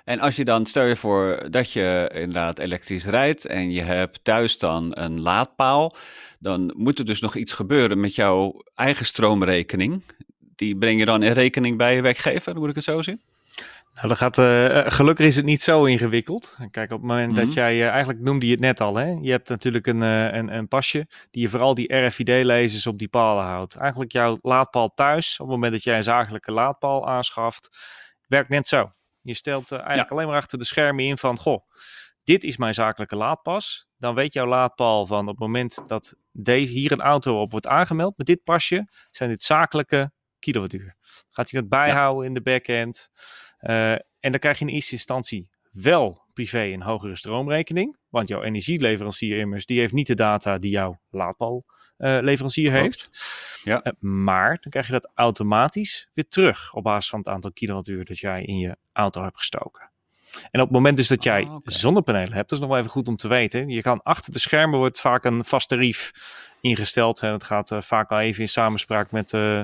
[0.04, 4.24] En als je dan, stel je voor dat je inderdaad elektrisch rijdt en je hebt
[4.24, 5.96] thuis dan een laadpaal,
[6.38, 10.02] dan moet er dus nog iets gebeuren met jouw eigen stroomrekening.
[10.38, 13.20] Die breng je dan in rekening bij je werkgever, moet ik het zo zien?
[13.94, 16.56] Nou, dat gaat, uh, gelukkig is het niet zo ingewikkeld.
[16.70, 17.54] Kijk, op het moment dat mhm.
[17.54, 19.06] jij, uh, eigenlijk noemde je het net al, hè?
[19.20, 23.08] je hebt natuurlijk een, uh, een, een, pasje die je vooral die RFID-lezers op die
[23.08, 23.76] palen houdt.
[23.76, 27.68] Eigenlijk jouw laadpaal thuis, op het moment dat jij een zakelijke laadpaal aanschaft,
[28.26, 28.92] werkt net zo.
[29.20, 31.68] Je stelt eigenlijk alleen maar achter de schermen in van, goh,
[32.24, 33.88] dit is mijn zakelijke laadpas.
[33.96, 37.66] Dan weet jouw laadpaal van op het moment dat deze, hier een auto op wordt
[37.66, 40.96] aangemeld met dit pasje, zijn dit zakelijke kilowattuur.
[41.28, 43.10] Gaat hij dat bijhouden in de backend?
[43.64, 47.96] Uh, en dan krijg je in eerste instantie wel privé een hogere stroomrekening.
[48.08, 53.10] Want jouw energieleverancier immers, die heeft niet de data die jouw laadpaalleverancier uh, heeft.
[53.64, 53.86] Ja.
[53.86, 58.04] Uh, maar dan krijg je dat automatisch weer terug op basis van het aantal kilowattuur
[58.04, 59.92] dat jij in je auto hebt gestoken.
[60.50, 62.90] En op het moment dus dat jij oh, zonnepanelen hebt, dat is nog wel even
[62.90, 63.68] goed om te weten.
[63.68, 66.12] Je kan achter de schermen wordt vaak een vast tarief
[66.64, 67.20] ingesteld.
[67.20, 69.60] En het gaat uh, vaak al even in samenspraak met, uh,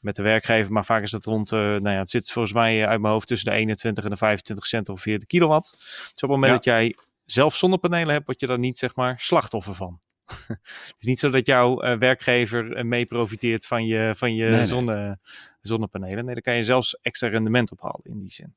[0.00, 0.72] met de werkgever.
[0.72, 3.26] Maar vaak is dat rond, uh, nou ja, het zit volgens mij uit mijn hoofd
[3.26, 5.70] tussen de 21 en de 25 cent ongeveer de kilowatt.
[5.70, 6.94] Dus op het moment dat jij
[7.24, 10.00] zelf zonnepanelen hebt, word je daar niet zeg maar slachtoffer van.
[10.46, 15.18] het is niet zo dat jouw werkgever mee profiteert van je, van je zonne,
[15.60, 16.24] zonnepanelen.
[16.24, 18.54] Nee, daar kan je zelfs extra rendement ophalen in die zin.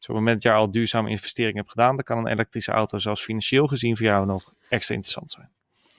[0.00, 2.98] Op het moment dat je al duurzame investeringen hebt gedaan, dan kan een elektrische auto
[2.98, 5.50] zelfs financieel gezien voor jou nog extra interessant zijn.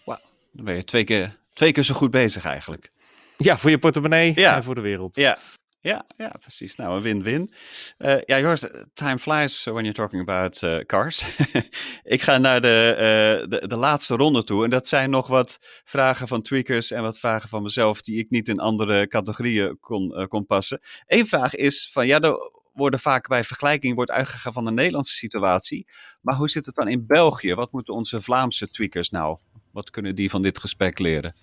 [0.03, 0.19] Wauw,
[0.51, 2.91] dan ben je twee keer, twee keer zo goed bezig eigenlijk.
[3.37, 4.55] Ja, voor je portemonnee ja.
[4.55, 5.15] en voor de wereld.
[5.15, 5.37] Ja,
[5.81, 6.75] ja, ja, precies.
[6.75, 7.53] Nou, een win-win.
[7.97, 11.25] Uh, ja, Joost, time flies when you're talking about uh, cars.
[12.03, 14.63] ik ga naar de, uh, de, de, laatste ronde toe.
[14.63, 18.29] En dat zijn nog wat vragen van tweakers en wat vragen van mezelf die ik
[18.29, 20.79] niet in andere categorieën kon, kon passen.
[21.05, 25.13] Eén vraag is van, ja, de worden vaak bij vergelijking wordt uitgegaan van de Nederlandse
[25.13, 25.87] situatie.
[26.21, 27.53] Maar hoe zit het dan in België?
[27.53, 29.37] Wat moeten onze Vlaamse tweakers nou?
[29.71, 31.35] Wat kunnen die van dit gesprek leren?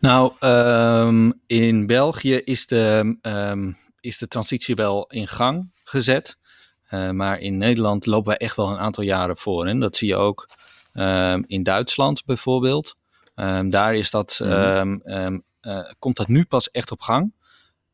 [0.00, 6.36] Nou, um, in België is de, um, is de transitie wel in gang gezet.
[6.90, 9.66] Uh, maar in Nederland lopen wij echt wel een aantal jaren voor.
[9.66, 10.48] En dat zie je ook
[10.92, 12.96] um, in Duitsland bijvoorbeeld.
[13.70, 17.34] daar is dat, mm uh, komt dat nu pas echt op gang.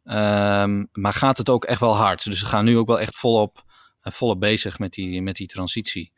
[0.04, 2.24] Um, maar gaat het ook echt wel hard?
[2.24, 3.64] Dus we gaan nu ook wel echt volop,
[4.02, 6.12] uh, volop bezig met die, met die transitie.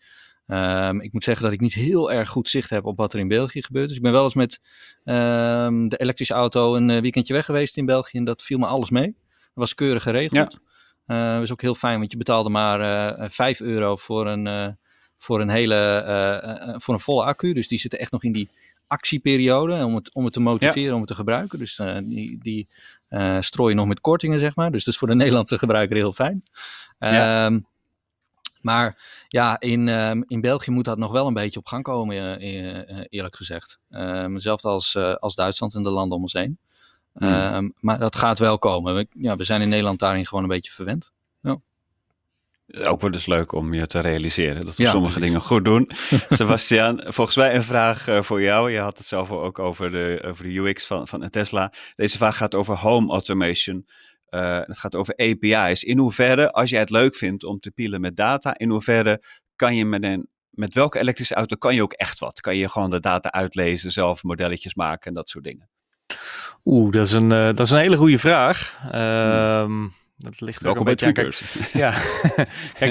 [0.46, 3.18] Um, ik moet zeggen dat ik niet heel erg goed zicht heb op wat er
[3.18, 3.88] in België gebeurt.
[3.88, 4.60] Dus ik ben wel eens met
[5.04, 8.18] um, de elektrische auto een uh, weekendje weg geweest in België.
[8.18, 9.16] En dat viel me alles mee.
[9.30, 10.58] Dat was keurig geregeld.
[11.06, 11.24] Ja.
[11.26, 12.80] Uh, dat was ook heel fijn, want je betaalde maar
[13.20, 14.76] uh, 5 euro voor een,
[15.16, 17.52] voor een hele voor een volle accu.
[17.52, 18.50] Dus die zitten echt nog in die
[18.92, 21.58] actieperiode om het, om het te motiveren om het te gebruiken.
[21.58, 22.68] Dus uh, die, die
[23.10, 24.70] uh, strooi je nog met kortingen, zeg maar.
[24.70, 26.42] Dus dat is voor de Nederlandse gebruiker heel fijn.
[26.98, 27.46] Ja.
[27.46, 27.66] Um,
[28.60, 28.96] Maar
[29.28, 32.38] ja, in, ehm, in België moet dat nog wel een beetje op gang komen,
[33.08, 33.78] eerlijk gezegd.
[33.90, 36.58] Um, hetzelfde als, als Duitsland en de landen om ons heen.
[37.12, 37.74] Hmm.
[37.78, 38.94] maar dat gaat wel komen.
[38.94, 41.12] We, ja, we zijn in Nederland daarin gewoon een beetje verwend.
[42.66, 45.90] Ook wel eens leuk om je te realiseren dat we sommige dingen goed doen.
[46.30, 48.70] Sebastian, volgens mij een vraag voor jou.
[48.70, 51.72] Je had het zelf ook over de, over de UX van, van Tesla.
[51.94, 53.86] Deze vraag gaat over home automation.
[54.30, 55.82] Uh, het gaat over API's.
[55.82, 59.22] In hoeverre, als jij het leuk vindt om te pielen met data, in hoeverre
[59.56, 62.40] kan je met een met welke elektrische auto kan je ook echt wat?
[62.40, 65.68] Kan je gewoon de data uitlezen, zelf modelletjes maken en dat soort dingen?
[66.64, 68.78] Oeh, dat is een, uh, dat is een hele goede vraag.
[68.94, 69.92] Um,
[70.22, 71.30] dat ligt ook een beetje aan.
[71.80, 71.90] Ja,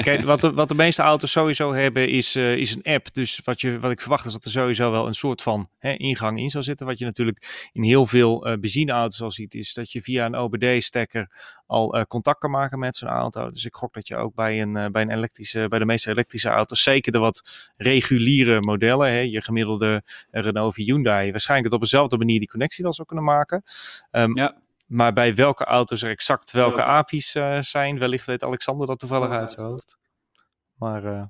[0.02, 3.14] kijk, wat, de, wat de meeste auto's sowieso hebben is, uh, is een app.
[3.14, 5.92] Dus wat, je, wat ik verwacht is dat er sowieso wel een soort van hè,
[5.92, 6.86] ingang in zal zitten.
[6.86, 10.36] Wat je natuurlijk in heel veel uh, benzineauto's al ziet, is dat je via een
[10.36, 11.30] OBD-stekker
[11.66, 13.50] al uh, contact kan maken met zo'n auto.
[13.50, 16.48] Dus ik gok dat je ook bij, een, bij, een elektrische, bij de meeste elektrische
[16.48, 22.18] auto's, zeker de wat reguliere modellen, hè, je gemiddelde Renault Hyundai, waarschijnlijk het op dezelfde
[22.18, 23.62] manier die connectie wel zou kunnen maken.
[24.10, 24.60] Um, ja.
[24.92, 29.30] Maar bij welke auto's er exact welke API's uh, zijn, wellicht weet Alexander dat toevallig
[29.30, 29.98] uit zijn hoofd.
[30.74, 31.22] Maar, uh...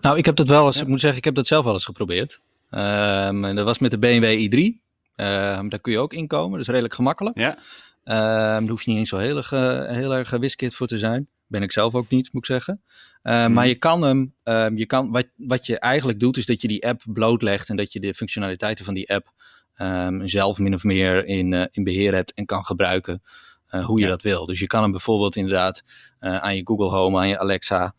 [0.00, 1.84] Nou, ik heb dat wel eens, ik moet zeggen, ik heb dat zelf wel eens
[1.84, 2.40] geprobeerd.
[2.70, 4.58] Um, en dat was met de BMW i3.
[4.58, 7.38] Um, daar kun je ook inkomen, dat is redelijk gemakkelijk.
[7.38, 7.50] Ja.
[7.50, 7.62] Um,
[8.04, 11.28] daar hoef je niet eens zo heel erg, uh, heel erg wiskit voor te zijn.
[11.46, 12.82] Ben ik zelf ook niet, moet ik zeggen.
[13.22, 14.34] Uh, Maar je kan hem,
[14.76, 17.92] je kan, wat, wat je eigenlijk doet, is dat je die app blootlegt en dat
[17.92, 19.32] je de functionaliteiten van die app
[19.76, 23.22] um, zelf min of meer in, uh, in beheer hebt en kan gebruiken
[23.70, 24.46] uh, hoe je dat wil.
[24.46, 25.82] Dus je kan hem bijvoorbeeld inderdaad
[26.20, 27.94] uh, aan je Google Home, aan je Alexa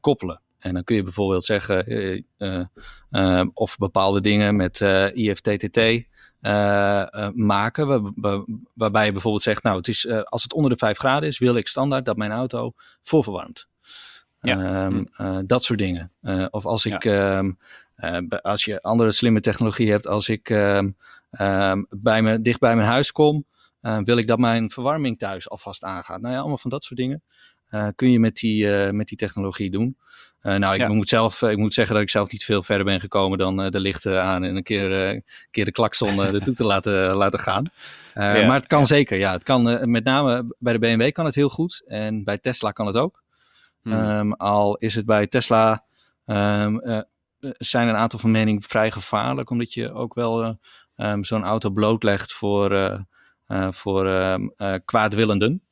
[0.00, 0.40] koppelen.
[0.58, 2.24] En dan kun je bijvoorbeeld zeggen
[3.52, 4.80] of bepaalde dingen met
[5.14, 5.80] IFTTT
[7.34, 8.44] maken, waar, waar,
[8.74, 11.56] waarbij je bijvoorbeeld zegt, nou, het is, als het onder de 5 graden is, wil
[11.56, 13.66] ik standaard dat mijn auto voorverwarmt.
[14.40, 14.84] Ja.
[14.84, 15.08] Um,
[15.46, 16.12] dat soort dingen.
[16.50, 17.38] of als ik ja.
[17.38, 17.52] um, uh,
[18.42, 20.82] als je andere slimme technologie hebt, als ik uh,
[21.40, 23.44] uh, bij me, dicht bij mijn huis kom,
[23.80, 26.20] eh, wil ik dat mijn verwarming thuis alvast aangaat.
[26.20, 27.22] Nou ja, allemaal van dat soort dingen
[27.68, 29.96] eh, kun je met die, met die technologie doen.
[30.42, 30.88] nou, ik, ja.
[30.88, 33.80] moet zelf, ik moet zeggen dat ik zelf niet veel verder ben gekomen dan de
[33.80, 37.70] lichten aan en een keer, een keer de klakson ertoe te laten, laten gaan.
[38.14, 38.46] Ja.
[38.46, 39.32] Maar het kan zeker, ja.
[39.32, 42.86] Het kan, met name bij de BMW kan het heel goed en bij Tesla kan
[42.86, 43.24] het ook.
[43.82, 43.92] Hmm.
[43.92, 45.84] Um, al is het bij Tesla
[46.24, 46.98] um, eh,
[47.58, 50.58] zijn een aantal van mening vrij gevaarlijk, omdat je ook wel
[50.96, 55.62] um, zo'n auto blootlegt voor, uh, voor um, kwaadwillenden.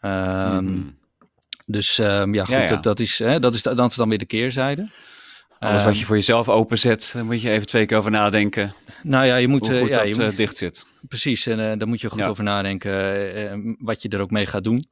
[0.00, 0.98] Um, mm.
[1.66, 2.66] Dus ja, goed, ja, ja.
[2.66, 4.88] Dat, dat, is, hè, dat, is, dat is dan weer de keerzijde.
[5.58, 8.74] Alles wat je voor jezelf openzet, daar moet je even twee keer over nadenken.
[9.02, 9.68] Nou ja, je moet...
[9.68, 10.86] Hoe goed ja, dat je moet, dicht zit.
[11.08, 14.64] Precies, en uh, daar moet je goed over nadenken wat je er ook mee gaat
[14.64, 14.84] doen.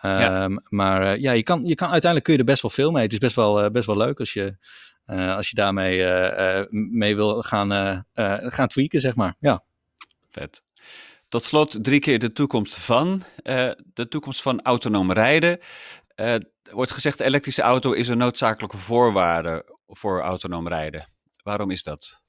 [0.00, 0.48] Ja.
[0.68, 3.02] Maar uh, ja, je kan, je kan, uiteindelijk kun je er best wel veel mee.
[3.02, 4.56] Het is best wel, best wel leuk als je,
[5.06, 6.06] uh, als je daarmee
[6.70, 8.04] mee wil gaan,
[8.50, 9.34] gaan tweaken, zeg maar.
[9.38, 9.64] Ja.
[10.28, 10.62] Vet.
[11.28, 13.22] Tot slot drie keer de toekomst van.
[13.94, 15.58] de toekomst van autonoom rijden.
[16.14, 21.06] er wordt gezegd, elektrische auto is een noodzakelijke voorwaarde voor autonoom rijden.
[21.42, 22.22] Waarom is dat?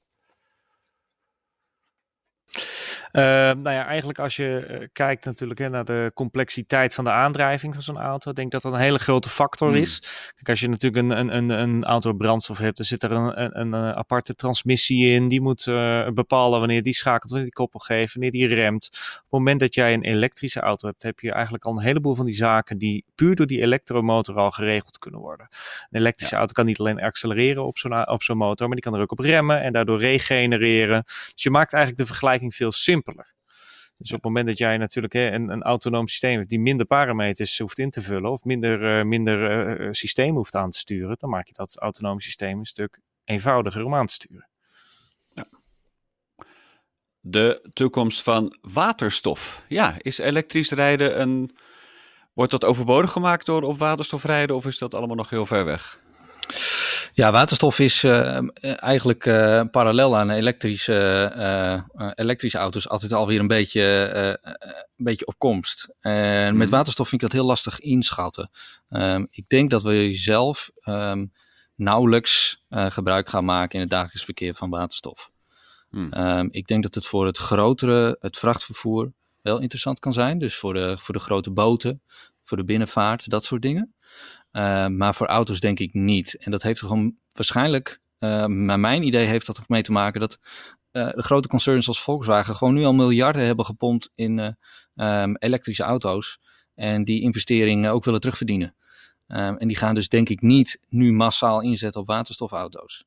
[2.56, 2.62] Uh,
[3.12, 7.74] nou ja, eigenlijk als je uh, kijkt natuurlijk hè, naar de complexiteit van de aandrijving
[7.74, 9.74] van zo'n auto, denk ik dat dat een hele grote factor mm.
[9.74, 10.00] is.
[10.34, 13.42] Kijk, als je natuurlijk een, een, een, een auto brandstof hebt, dan zit er een,
[13.42, 15.28] een, een eh, aparte transmissie in.
[15.28, 18.88] Die moet uh, bepalen wanneer die schakelt, wanneer die koppel geeft, wanneer die remt.
[18.92, 22.14] Op het moment dat jij een elektrische auto hebt, heb je eigenlijk al een heleboel
[22.14, 25.46] van die zaken die puur door die elektromotor al geregeld kunnen worden.
[25.90, 26.38] Een elektrische ja.
[26.40, 29.12] auto kan niet alleen accelereren op zo'n op zo'n motor, maar die kan er ook
[29.12, 31.02] op remmen en daardoor regenereren.
[31.04, 33.05] Dus je maakt eigenlijk de vergelijking veel simpeler.
[33.98, 36.86] Dus op het moment dat jij natuurlijk hè, een, een autonoom systeem hebt die minder
[36.86, 41.16] parameters hoeft in te vullen of minder, uh, minder uh, systeem hoeft aan te sturen,
[41.18, 44.48] dan maak je dat autonome systeem een stuk eenvoudiger om aan te sturen.
[45.34, 45.46] Ja.
[47.20, 49.64] De toekomst van waterstof.
[49.68, 51.56] Ja, is elektrisch rijden een.
[52.32, 55.64] Wordt dat overbodig gemaakt door op waterstof rijden of is dat allemaal nog heel ver
[55.64, 56.02] weg?
[57.16, 61.32] Ja, waterstof is uh, eigenlijk uh, parallel aan elektrische,
[61.96, 63.82] uh, elektrische auto's altijd alweer een beetje,
[64.96, 65.88] een beetje op komst.
[66.00, 66.58] En mm.
[66.58, 66.76] met mhm.
[66.76, 68.50] waterstof vind ik dat heel lastig inschatten.
[68.88, 71.32] Um, ik denk dat we zelf um,
[71.74, 75.30] nauwelijks gebruik gaan maken in het dagelijks verkeer van waterstof.
[75.90, 76.12] Mm.
[76.12, 79.12] Um, ik denk dat het voor het grotere, het vrachtvervoer,
[79.42, 80.38] wel interessant kan zijn.
[80.38, 82.02] Dus voor de, voor de grote boten,
[82.42, 83.94] voor de binnenvaart, dat soort dingen.
[84.56, 86.36] Uh, maar voor auto's denk ik niet.
[86.40, 90.20] En dat heeft er gewoon waarschijnlijk, uh, naar mijn idee, heeft dat mee te maken
[90.20, 90.38] dat
[90.92, 94.56] uh, de grote concerns als Volkswagen gewoon nu al miljarden hebben gepompt in
[94.94, 96.38] um, elektrische auto's.
[96.74, 98.74] En die investeringen ook willen terugverdienen.
[99.26, 103.04] Ehm, en die gaan dus denk ik niet nu massaal inzetten op waterstofauto's.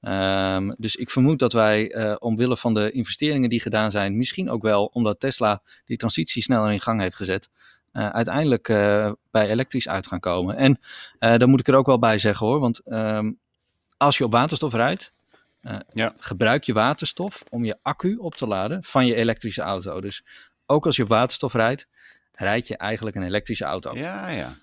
[0.00, 4.62] Ehm, dus ik vermoed dat wij omwille van de investeringen die gedaan zijn, misschien ook
[4.62, 7.48] wel omdat Tesla die transitie sneller in gang heeft gezet,
[7.92, 10.56] uh, uiteindelijk uh, bij elektrisch uit gaan komen.
[10.56, 10.78] En
[11.18, 13.38] daar moet ik er ook wel bij zeggen hoor, want um,
[13.96, 15.12] als je op waterstof rijdt,
[15.92, 16.14] ja.
[16.18, 20.00] gebruik je waterstof om je accu op te laden van je elektrische auto.
[20.00, 20.24] Dus
[20.66, 21.86] ook als je op waterstof rijdt,
[22.32, 23.96] rijd je eigenlijk een elektrische auto.
[23.96, 24.56] Ja, ja.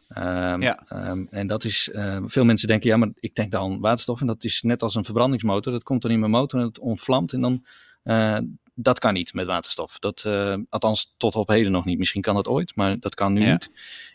[0.53, 0.83] Um, ja.
[0.89, 4.27] Um, en dat is, uh, veel mensen denken, ja, maar ik denk dan waterstof en
[4.27, 5.73] dat is net als een verbrandingsmotor.
[5.73, 7.65] Dat komt dan in mijn motor en het ontvlamt en dan,
[8.03, 8.37] uh,
[8.79, 9.99] dat kan niet met waterstof.
[9.99, 11.97] Dat, uh, althans, tot op heden nog niet.
[11.97, 13.51] Misschien kan dat ooit, maar dat kan nu ja.
[13.51, 13.69] niet.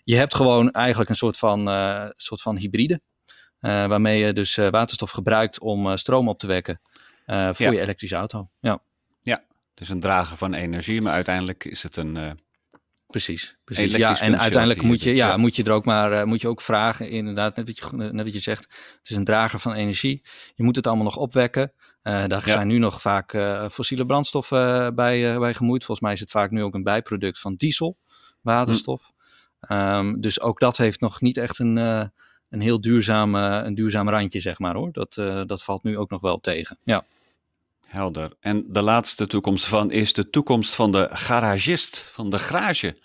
[0.05, 1.59] Je hebt gewoon eigenlijk een soort van,
[2.17, 3.01] soort van hybride,
[3.61, 6.81] waarmee je dus waterstof gebruikt om stroom op te wekken
[7.27, 7.71] voor ja.
[7.71, 8.49] je elektrische auto.
[8.61, 8.81] Ja.
[9.21, 9.45] ja,
[9.75, 12.41] dus een drager van energie, maar uiteindelijk is het een
[13.13, 13.97] Precies, precies.
[13.97, 17.11] Ja, en uiteindelijk moet je, ja, moet je er ook maar moet je ook vragen,
[17.11, 18.63] inderdaad, net wat, je, net wat je zegt.
[18.99, 20.23] Het is een drager van energie.
[20.55, 21.73] Je moet het allemaal nog opwekken.
[22.03, 22.53] Uh, daar ja.
[22.53, 25.85] zijn nu nog vaak uh, fossiele brandstoffen bij, bij gemoeid.
[25.85, 27.97] Volgens mij is het vaak nu ook een bijproduct van diesel,
[28.41, 29.13] waterstof.
[29.61, 29.73] Hm.
[29.73, 34.41] Um, dus ook dat heeft nog niet echt een, een heel duurzaam, een duurzaam randje,
[34.41, 34.93] zeg maar hoor.
[34.93, 35.15] Dat,
[35.47, 36.79] dat valt nu ook nog wel tegen.
[36.85, 37.05] Ja.
[37.87, 38.33] Helder.
[38.41, 42.99] En de laatste toekomst van is de toekomst van de garagist, van de garage.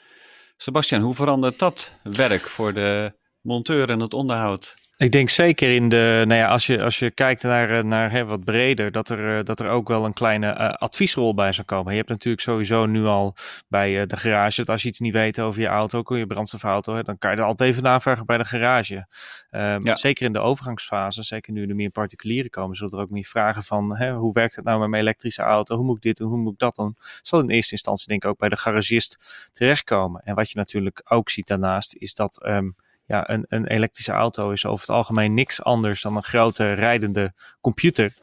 [0.57, 4.75] Sebastian, hoe verandert dat werk voor de monteur en het onderhoud?
[4.97, 8.11] Ik denk zeker in de, nou ja, als je, als je kijkt naar, eh, naar
[8.11, 11.51] hè, wat breder, dat er, eh, dat er ook wel een kleine uh, adviesrol bij
[11.51, 11.91] zou komen.
[11.91, 13.35] Je hebt natuurlijk sowieso nu al
[13.67, 16.95] bij uh, de garage, dat als je iets niet weet over je auto, je brandstofauto,
[16.95, 19.07] hè, dan kan je er altijd even navragen bij de garage.
[19.51, 19.95] Um, ja.
[19.95, 23.63] Zeker in de overgangsfase, zeker nu er meer particulieren komen, zullen er ook meer vragen
[23.63, 25.75] van, hè, hoe werkt het nou met mijn elektrische auto?
[25.75, 26.29] Hoe moet ik dit doen?
[26.29, 26.95] Hoe moet ik dat doen?
[27.21, 29.17] Zal in eerste instantie denk ik ook bij de garagist
[29.51, 30.21] terechtkomen.
[30.23, 32.45] En wat je natuurlijk ook ziet daarnaast, is dat...
[32.45, 32.75] Um,
[33.07, 37.33] ja, een, een elektrische auto is over het algemeen niks anders dan een grote rijdende
[37.61, 38.13] computer.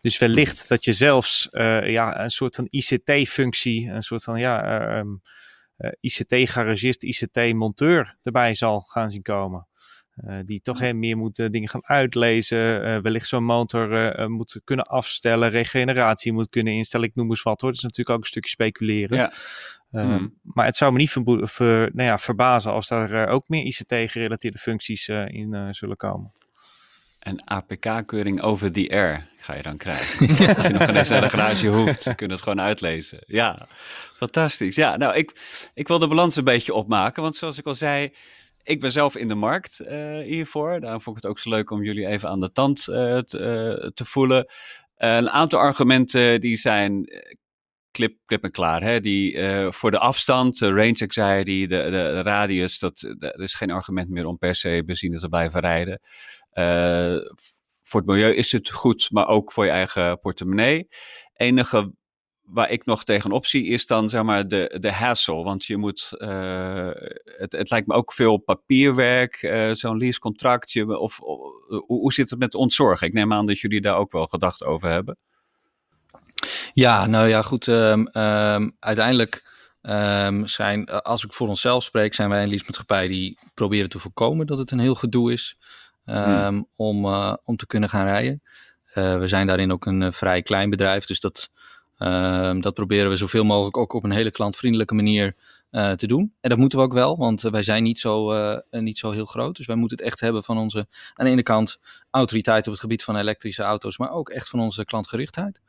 [0.00, 4.90] Dus wellicht dat je zelfs uh, ja, een soort van ICT-functie, een soort van ja,
[4.90, 5.22] uh, um,
[5.78, 9.66] uh, ICT-garagist, ICT-monteur erbij zal gaan zien komen.
[10.44, 13.02] Die toch hè, meer moet dingen gaan uitlezen.
[13.02, 15.50] Wellicht zo'n motor moet kunnen afstellen.
[15.50, 17.08] Regeneratie moet kunnen instellen.
[17.08, 17.70] Ik noem eens wat hoor.
[17.70, 19.16] Dat is natuurlijk ook een stukje speculeren.
[19.16, 19.30] Ja.
[19.90, 20.34] Hmm.
[20.42, 25.08] Maar het zou me niet ver, nou ja, verbazen als daar ook meer ICT-gerelateerde functies
[25.08, 26.32] in zullen komen.
[27.18, 30.28] En APK-keuring over the air ga je dan krijgen.
[30.56, 33.18] Als je nog eens naar de garage hoeft, kun je het gewoon uitlezen.
[33.26, 33.66] Ja,
[34.14, 34.76] fantastisch.
[34.76, 35.32] Ja, nou, ik,
[35.74, 37.22] ik wil de balans een beetje opmaken.
[37.22, 38.12] Want zoals ik al zei,
[38.62, 40.80] ik ben zelf in de markt uh, hiervoor.
[40.80, 43.78] Daarom vond ik het ook zo leuk om jullie even aan de tand uh, te,
[43.82, 44.46] uh, te, voelen.
[44.96, 47.08] een aantal argumenten die zijn
[47.98, 48.82] klip, klip en klaar.
[48.82, 49.00] Hè?
[49.00, 49.38] Die,
[49.72, 53.70] voor de afstand, de range anxiety, de, de, de radius, dat, de, er is geen
[53.70, 56.00] argument meer om per se benzine te blijven rijden.
[57.82, 60.88] voor het milieu is het goed, maar ook voor je eigen portemonnee.
[61.34, 61.92] Enige
[62.42, 65.42] waar ik nog tegenop zie, is dan zeg maar de, de hassle.
[65.42, 66.08] Want je moet,
[67.38, 69.36] het, het lijkt me ook veel papierwerk,
[69.72, 70.98] zo'n leasecontractje.
[70.98, 73.06] Of, of hoe, hoe zit het met ontzorgen?
[73.06, 75.18] Ik neem aan dat jullie daar ook wel gedacht over hebben.
[76.72, 77.66] Ja, nou ja, goed.
[77.66, 79.50] Um, um, uiteindelijk
[79.82, 84.46] um, zijn, als ik voor onszelf spreek, zijn wij een leasemaatschappij die proberen te voorkomen
[84.46, 85.58] dat het een heel gedoe is
[86.04, 86.68] hmm.
[86.76, 88.42] om, uh, om te kunnen gaan rijden.
[88.94, 91.50] we zijn daarin ook een vrij klein bedrijf, dus dat
[92.60, 95.34] dat proberen we zoveel mogelijk ook op een hele klantvriendelijke manier
[95.70, 96.34] uh, te doen.
[96.40, 99.24] En dat moeten we ook wel, want wij zijn niet zo, uh, niet zo heel
[99.24, 99.56] groot.
[99.56, 101.78] Dus wij moeten het echt hebben van onze, aan de ene kant,
[102.10, 105.60] autoriteit op het gebied van elektrische auto's, maar ook echt van onze klantgerichtheid.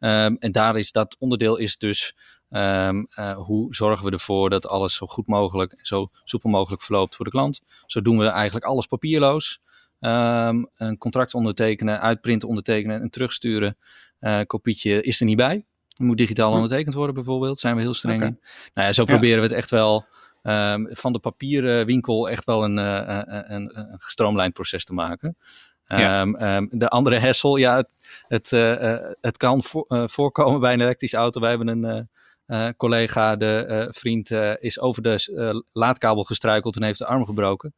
[0.00, 2.16] Um, en daar is dat onderdeel is dus
[2.50, 3.00] uh,
[3.34, 7.24] hoe zorgen we ervoor dat alles zo goed mogelijk en zo soepel mogelijk verloopt voor
[7.24, 7.60] de klant.
[7.86, 9.60] Zo doen we eigenlijk alles papierloos.
[10.00, 13.76] Um, een contract ondertekenen, uitprinten, ondertekenen en terugsturen.
[14.46, 15.64] Kopietje is er niet bij.
[15.96, 17.58] Het moet digitaal ondertekend worden bijvoorbeeld.
[17.58, 18.28] Zijn we heel streng okay.
[18.28, 18.40] in.
[18.74, 20.04] Nou ja, zo proberen we het echt wel
[20.42, 24.92] um, van de papieren winkel echt wel een, uh, een, een, een gestroomlijnd proces te
[24.92, 25.36] maken.
[25.86, 26.20] Ja.
[26.20, 27.94] Um, um, de andere hessel, ja, het,
[28.28, 31.40] het, uh, het kan voor, uh, voorkomen bij een elektrische auto.
[31.40, 32.08] Wij hebben een
[32.46, 34.30] uh, collega, de vriend,
[34.60, 37.74] is over de laadkabel gestruikeld en heeft de arm gebroken.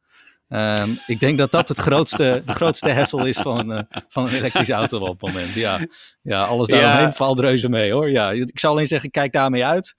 [0.49, 4.33] Um, ik denk dat dat het grootste, de grootste hessel is van, uh, van een
[4.33, 5.53] elektrische auto op het moment.
[5.53, 5.79] Ja,
[6.21, 7.11] ja alles daaromheen ja.
[7.11, 8.11] valt reuze mee hoor.
[8.11, 9.95] Ja, ik zou alleen zeggen, kijk daarmee uit.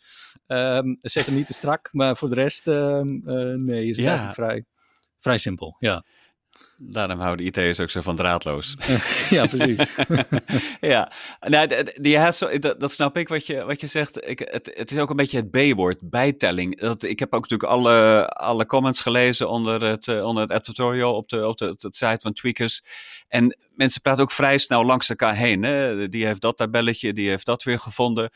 [0.47, 4.05] Um, zet hem niet te strak, maar voor de rest, um, uh, nee, is het
[4.05, 4.11] ja.
[4.11, 4.65] eigenlijk vrij,
[5.19, 5.77] vrij simpel.
[5.79, 6.05] Ja.
[6.83, 8.77] Daarom houden IT'ers ook zo van draadloos.
[9.31, 9.97] ja, precies.
[10.81, 12.19] ja, nou, die,
[12.59, 14.29] dat, dat snap ik wat je, wat je zegt.
[14.29, 16.81] Ik, het, het is ook een beetje het B-woord, bijtelling.
[16.81, 21.15] Dat, ik heb ook natuurlijk alle, alle comments gelezen onder het, uh, onder het editorial
[21.15, 22.83] op, de, op de, het, site van Tweakers.
[23.29, 25.63] En mensen praten ook vrij snel langs elkaar heen.
[25.63, 26.09] Hè?
[26.09, 28.31] Die heeft dat tabelletje, die heeft dat weer gevonden.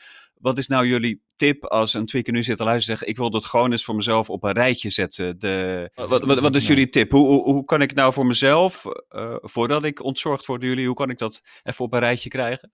[0.45, 3.09] Wat is nou jullie tip als een tweaker nu zit te luisteren zegt...
[3.09, 5.39] ik wil dat gewoon eens voor mezelf op een rijtje zetten?
[5.39, 7.11] De, wat, wat, wat is jullie tip?
[7.11, 10.85] Hoe, hoe, hoe kan ik nou voor mezelf, uh, voordat ik ontzorgd word door jullie...
[10.85, 12.71] hoe kan ik dat even op een rijtje krijgen?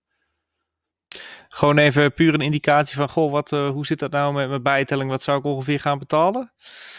[1.48, 4.62] Gewoon even puur een indicatie van, goh, wat, uh, hoe zit dat nou met mijn
[4.62, 5.10] bijtelling?
[5.10, 6.52] Wat zou ik ongeveer gaan betalen?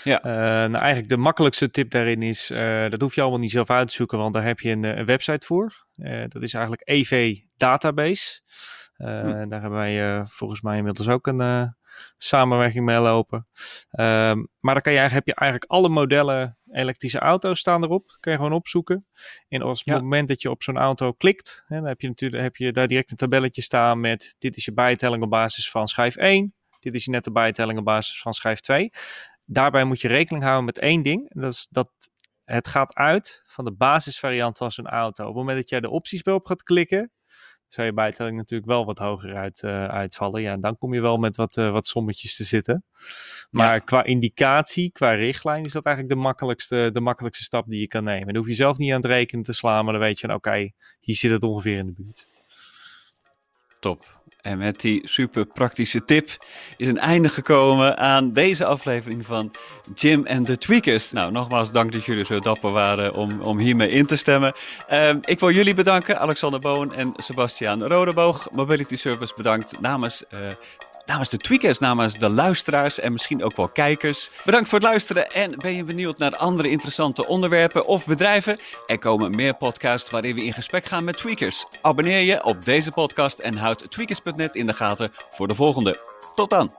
[0.04, 0.26] Ja.
[0.26, 0.32] Uh,
[0.70, 3.88] nou, eigenlijk de makkelijkste tip daarin is, uh, dat hoef je allemaal niet zelf uit
[3.88, 5.86] te zoeken, want daar heb je een, een website voor.
[6.28, 8.42] dat is eigenlijk EV Database.
[8.98, 11.66] Uh, Daar hebben wij uh, volgens mij inmiddels ook een uh,
[12.18, 13.48] samenwerking mee lopen.
[13.90, 18.08] Ehm, maar dan kan je, heb je eigenlijk alle modellen elektrische auto's staan erop.
[18.08, 19.08] Dat kan je gewoon opzoeken.
[19.50, 22.44] En op het moment dat je op zo'n auto klikt, hè, dan heb je natuurlijk
[22.44, 25.88] heb je daar direct een tabelletje staan met dit is je bijtelling op basis van
[25.88, 26.54] schijf 1.
[26.80, 28.90] Dit is je nette bijtelling op basis van schijf 2.
[29.46, 31.30] Daarbij moet je rekening houden met één ding.
[31.30, 31.92] En dat is dat
[32.44, 35.24] het gaat uit van de basisvariant van zo'n auto.
[35.24, 37.12] Op het moment dat jij de opties op gaat klikken,
[37.74, 40.42] zou je bijtelling natuurlijk wel wat hoger uit, uh, uitvallen.
[40.42, 42.84] Ja, dan kom je wel met wat, uh, wat sommetjes te zitten.
[43.52, 47.88] Maar qua indicatie, qua richtlijn, is dat eigenlijk de makkelijkste, de makkelijkste stap die je
[47.88, 48.28] kan nemen.
[48.28, 50.72] Dan hoef je zelf niet aan het rekenen te slaan, maar dan weet je, oké,
[51.00, 52.28] hier zit het ongeveer in de buurt.
[53.80, 54.23] Top.
[54.44, 56.30] En met die super praktische tip
[56.78, 59.52] is een einde gekomen aan deze aflevering van
[59.94, 61.12] Jim en de Tweakers.
[61.12, 64.54] Nou, nogmaals dank dat jullie zo dapper waren om, om hiermee in te stemmen.
[64.92, 68.48] Um, ik wil jullie bedanken, Alexander Boon en Sebastiaan Rodeboog.
[68.52, 70.40] Mobility Service bedankt namens uh,
[71.06, 74.30] namens de tweakers, namens de luisteraars en misschien ook wel kijkers.
[74.46, 78.60] Bedankt voor het luisteren en ben je benieuwd naar andere interessante onderwerpen of bedrijven?
[78.86, 81.66] Er komen meer podcasts waarin we in gesprek gaan met tweakers.
[81.82, 86.00] Abonneer je op deze podcast en houd tweakers.net in de gaten voor de volgende.
[86.36, 86.72] Tot dan!